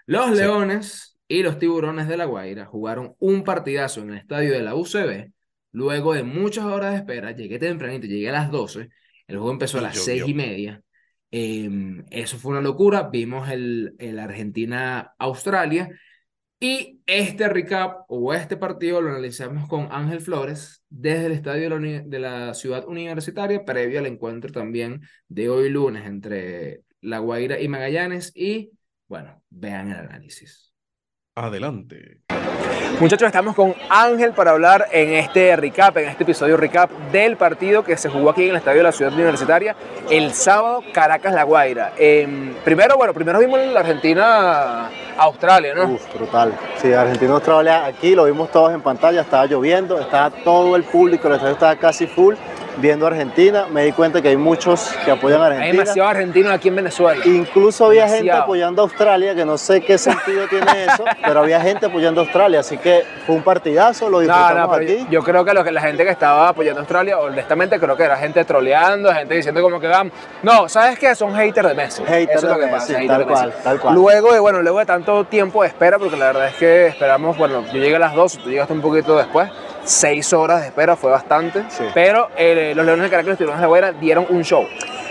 Los 0.06 0.30
Sí. 0.30 0.36
Leones 0.36 1.18
y 1.28 1.42
los 1.42 1.58
Tiburones 1.58 2.08
de 2.08 2.16
La 2.16 2.24
Guaira 2.26 2.64
jugaron 2.66 3.14
un 3.18 3.42
partidazo 3.44 4.00
en 4.02 4.10
el 4.10 4.18
estadio 4.18 4.52
de 4.52 4.62
la 4.62 4.74
UCB. 4.74 5.32
Luego 5.72 6.14
de 6.14 6.22
muchas 6.22 6.64
horas 6.64 6.92
de 6.92 6.98
espera, 6.98 7.32
llegué 7.32 7.58
tempranito, 7.58 8.06
llegué 8.06 8.28
a 8.30 8.32
las 8.32 8.50
12. 8.50 8.88
El 9.26 9.36
juego 9.36 9.50
empezó 9.52 9.78
a 9.78 9.82
las. 9.82 9.98
6 9.98 10.22
y 10.26 10.34
media. 10.34 10.80
Em, 11.30 12.04
eso 12.10 12.38
fue 12.38 12.52
una 12.52 12.60
locura. 12.60 13.08
Vimos 13.12 13.50
el, 13.50 13.94
el 13.98 14.18
Argentina-Australia. 14.18 15.90
Y 16.58 17.00
este 17.04 17.48
recap 17.50 18.04
o 18.08 18.32
este 18.32 18.56
partido 18.56 19.02
lo 19.02 19.10
analizamos 19.10 19.68
con 19.68 19.88
Ángel 19.92 20.20
Flores 20.20 20.82
desde 20.88 21.26
el 21.26 21.32
estadio 21.32 21.64
de 21.64 21.68
la, 21.68 21.76
uni- 21.76 22.02
de 22.08 22.18
la 22.18 22.54
ciudad 22.54 22.86
universitaria, 22.88 23.62
previo 23.64 23.98
al 23.98 24.06
encuentro 24.06 24.50
también 24.52 25.02
de 25.28 25.50
hoy 25.50 25.68
lunes 25.68 26.06
entre 26.06 26.80
La 27.02 27.18
Guaira 27.18 27.60
y 27.60 27.68
Magallanes. 27.68 28.32
Y 28.34 28.70
bueno, 29.08 29.42
vean 29.50 29.90
el 29.90 29.98
análisis. 29.98 30.72
Adelante. 31.36 32.22
Muchachos, 32.98 33.26
estamos 33.26 33.54
con 33.54 33.74
Ángel 33.90 34.32
para 34.32 34.52
hablar 34.52 34.86
en 34.90 35.12
este 35.12 35.54
recap, 35.54 35.98
en 35.98 36.08
este 36.08 36.22
episodio 36.22 36.56
recap 36.56 36.90
del 37.12 37.36
partido 37.36 37.84
que 37.84 37.94
se 37.98 38.08
jugó 38.08 38.30
aquí 38.30 38.44
en 38.44 38.50
el 38.50 38.56
estadio 38.56 38.78
de 38.78 38.84
la 38.84 38.92
ciudad 38.92 39.12
universitaria 39.12 39.76
el 40.08 40.32
sábado 40.32 40.82
Caracas-La 40.94 41.42
Guaira. 41.42 41.92
Em, 41.98 42.54
primero, 42.64 42.96
bueno, 42.96 43.12
primero 43.12 43.38
vimos 43.38 43.60
la 43.66 43.80
Argentina-Australia, 43.80 45.74
¿no? 45.74 45.92
Uf, 45.92 46.14
brutal. 46.14 46.54
Sí, 46.80 46.90
Argentina-Australia, 46.94 47.84
aquí 47.84 48.14
lo 48.14 48.24
vimos 48.24 48.50
todos 48.50 48.72
en 48.72 48.80
pantalla, 48.80 49.20
estaba 49.20 49.44
lloviendo, 49.44 50.00
estaba 50.00 50.30
todo 50.30 50.74
el 50.74 50.84
público, 50.84 51.28
el 51.28 51.34
estadio 51.34 51.52
estaba 51.52 51.76
casi 51.76 52.06
full 52.06 52.34
viendo 52.76 53.06
Argentina. 53.06 53.66
Me 53.70 53.84
di 53.84 53.92
cuenta 53.92 54.20
que 54.20 54.28
hay 54.28 54.36
muchos 54.36 54.90
que 55.04 55.10
apoyan 55.10 55.40
a 55.40 55.46
Hay 55.46 55.52
Argentina. 55.52 55.82
demasiados 55.82 56.10
argentinos 56.10 56.52
aquí 56.52 56.68
en 56.68 56.76
Venezuela. 56.76 57.22
Incluso 57.24 57.86
había 57.86 58.08
gente 58.08 58.30
apoyando 58.32 58.82
a 58.82 58.84
Australia, 58.84 59.34
que 59.34 59.44
no 59.44 59.56
sé 59.58 59.80
qué 59.80 59.98
sentido 59.98 60.46
tiene 60.50 60.84
eso, 60.84 61.04
pero 61.24 61.40
había 61.40 61.60
gente 61.60 61.86
apoyando 61.86 62.20
a 62.20 62.24
Australia, 62.24 62.60
así 62.60 62.78
que 62.78 63.04
fue 63.26 63.34
un 63.34 63.42
partidazo, 63.42 64.06
lo 64.08 64.18
No, 64.18 64.20
disfrutamos 64.20 64.56
no, 64.62 64.70
pero 64.70 64.82
aquí. 64.84 65.04
yo, 65.04 65.10
yo 65.10 65.22
creo 65.22 65.44
que, 65.44 65.54
lo 65.54 65.64
que 65.64 65.72
la 65.72 65.80
gente 65.80 66.04
que 66.04 66.10
estaba 66.10 66.48
apoyando 66.48 66.80
a 66.80 66.82
Australia, 66.82 67.18
honestamente 67.18 67.78
creo 67.80 67.96
que 67.96 68.02
era 68.04 68.16
gente 68.16 68.44
troleando, 68.44 69.12
gente 69.12 69.34
diciendo 69.34 69.62
como 69.62 69.80
que 69.80 69.86
vamos. 69.88 70.12
No, 70.42 70.68
¿sabes 70.68 70.98
qué? 70.98 71.14
Son 71.14 71.34
haters 71.34 71.68
de 71.68 71.74
Messi. 71.74 72.02
Haters 72.04 72.36
Eso 72.42 72.46
es 72.46 72.52
lo 72.52 72.58
de 72.58 72.66
que 72.66 72.72
pasa. 72.72 72.92
Messi, 72.92 72.94
haters 73.08 73.08
tal 73.18 73.26
cual, 73.26 73.54
tal 73.64 73.80
cual. 73.80 73.94
Luego 73.94 74.32
de, 74.32 74.38
bueno, 74.38 74.62
luego 74.62 74.78
de 74.78 74.86
tanto 74.86 75.24
tiempo 75.24 75.62
de 75.62 75.68
espera, 75.68 75.98
porque 75.98 76.16
la 76.16 76.26
verdad 76.26 76.48
es 76.48 76.54
que 76.56 76.86
esperamos, 76.88 77.36
bueno, 77.38 77.64
yo 77.72 77.78
llegué 77.80 77.96
a 77.96 78.00
las 78.00 78.14
12, 78.14 78.38
tú 78.38 78.50
llegaste 78.50 78.72
un 78.72 78.80
poquito 78.82 79.16
después, 79.16 79.48
seis 79.86 80.32
horas 80.34 80.60
de 80.60 80.66
espera, 80.66 80.96
fue 80.96 81.10
bastante. 81.10 81.64
Sí. 81.70 81.84
Pero 81.94 82.28
eh, 82.36 82.72
los 82.76 82.84
Leones 82.84 83.04
de 83.04 83.10
Caracas 83.10 83.26
y 83.26 83.30
los 83.30 83.38
Tiburones 83.38 83.60
de 83.60 83.62
la 83.62 83.68
Guaira 83.68 83.92
dieron 83.92 84.26
un 84.28 84.42
show. 84.42 84.66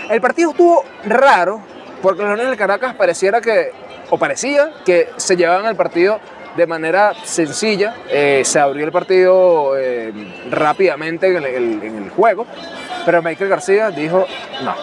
El 0.08 0.20
partido 0.20 0.50
estuvo 0.52 0.84
raro, 1.04 1.60
porque 2.02 2.20
los 2.22 2.36
Leones 2.36 2.50
de 2.52 2.56
Caracas 2.56 2.94
pareciera 2.94 3.40
que, 3.40 3.72
o 4.10 4.18
parecía 4.18 4.70
que 4.84 5.08
se 5.16 5.36
llevaban 5.36 5.66
el 5.66 5.74
partido 5.76 6.20
de 6.56 6.66
manera 6.66 7.12
sencilla. 7.24 7.94
Eh, 8.08 8.42
se 8.44 8.58
abrió 8.60 8.84
el 8.86 8.92
partido 8.92 9.76
eh, 9.76 10.12
rápidamente 10.50 11.26
en 11.28 11.36
el, 11.36 11.44
el- 11.44 11.82
en 11.82 11.96
el 12.04 12.10
juego, 12.10 12.46
pero 13.04 13.20
Michael 13.22 13.50
García 13.50 13.90
dijo, 13.90 14.26
no, 14.62 14.74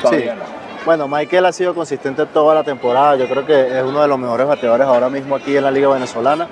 todavía 0.00 0.32
Sí. 0.32 0.38
no. 0.38 0.65
Bueno, 0.86 1.08
Michael 1.08 1.44
ha 1.46 1.52
sido 1.52 1.74
consistente 1.74 2.24
toda 2.26 2.54
la 2.54 2.62
temporada. 2.62 3.16
Yo 3.16 3.28
creo 3.28 3.44
que 3.44 3.76
es 3.76 3.82
uno 3.82 4.00
de 4.00 4.06
los 4.06 4.16
mejores 4.20 4.46
bateadores 4.46 4.86
ahora 4.86 5.08
mismo 5.08 5.34
aquí 5.34 5.56
en 5.56 5.64
la 5.64 5.72
Liga 5.72 5.88
Venezolana. 5.88 6.46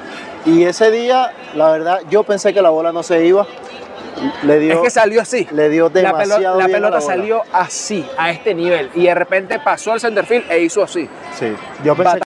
Y 0.45 0.65
ese 0.65 0.91
día, 0.91 1.33
la 1.55 1.71
verdad, 1.71 2.01
yo 2.11 2.25
pensé 2.25 2.53
que 2.53 2.61
la 2.61 2.71
bola 2.71 2.91
no 2.91 3.05
se 3.05 3.25
iba. 3.25 3.47
Le 4.43 4.59
dio, 4.59 4.75
Es 4.75 4.81
que 4.81 4.91
salió 4.91 5.21
así. 5.23 5.47
le 5.53 5.69
dio 5.69 5.85
La, 5.93 6.01
demasiado 6.01 6.59
la 6.59 6.67
bien 6.67 6.77
a 6.77 6.89
pelota 6.89 7.01
salió 7.01 7.43
así, 7.53 8.05
a 8.19 8.31
este 8.33 8.55
nivel. 8.55 8.91
Y 8.95 9.05
de 9.05 9.15
repente 9.15 9.61
pasó 9.61 9.93
al 9.93 10.01
centerfield 10.01 10.51
e 10.51 10.63
hizo 10.63 10.83
así. 10.83 11.09
Sí, 11.39 11.53
yo 11.85 11.95
pensé 11.95 12.19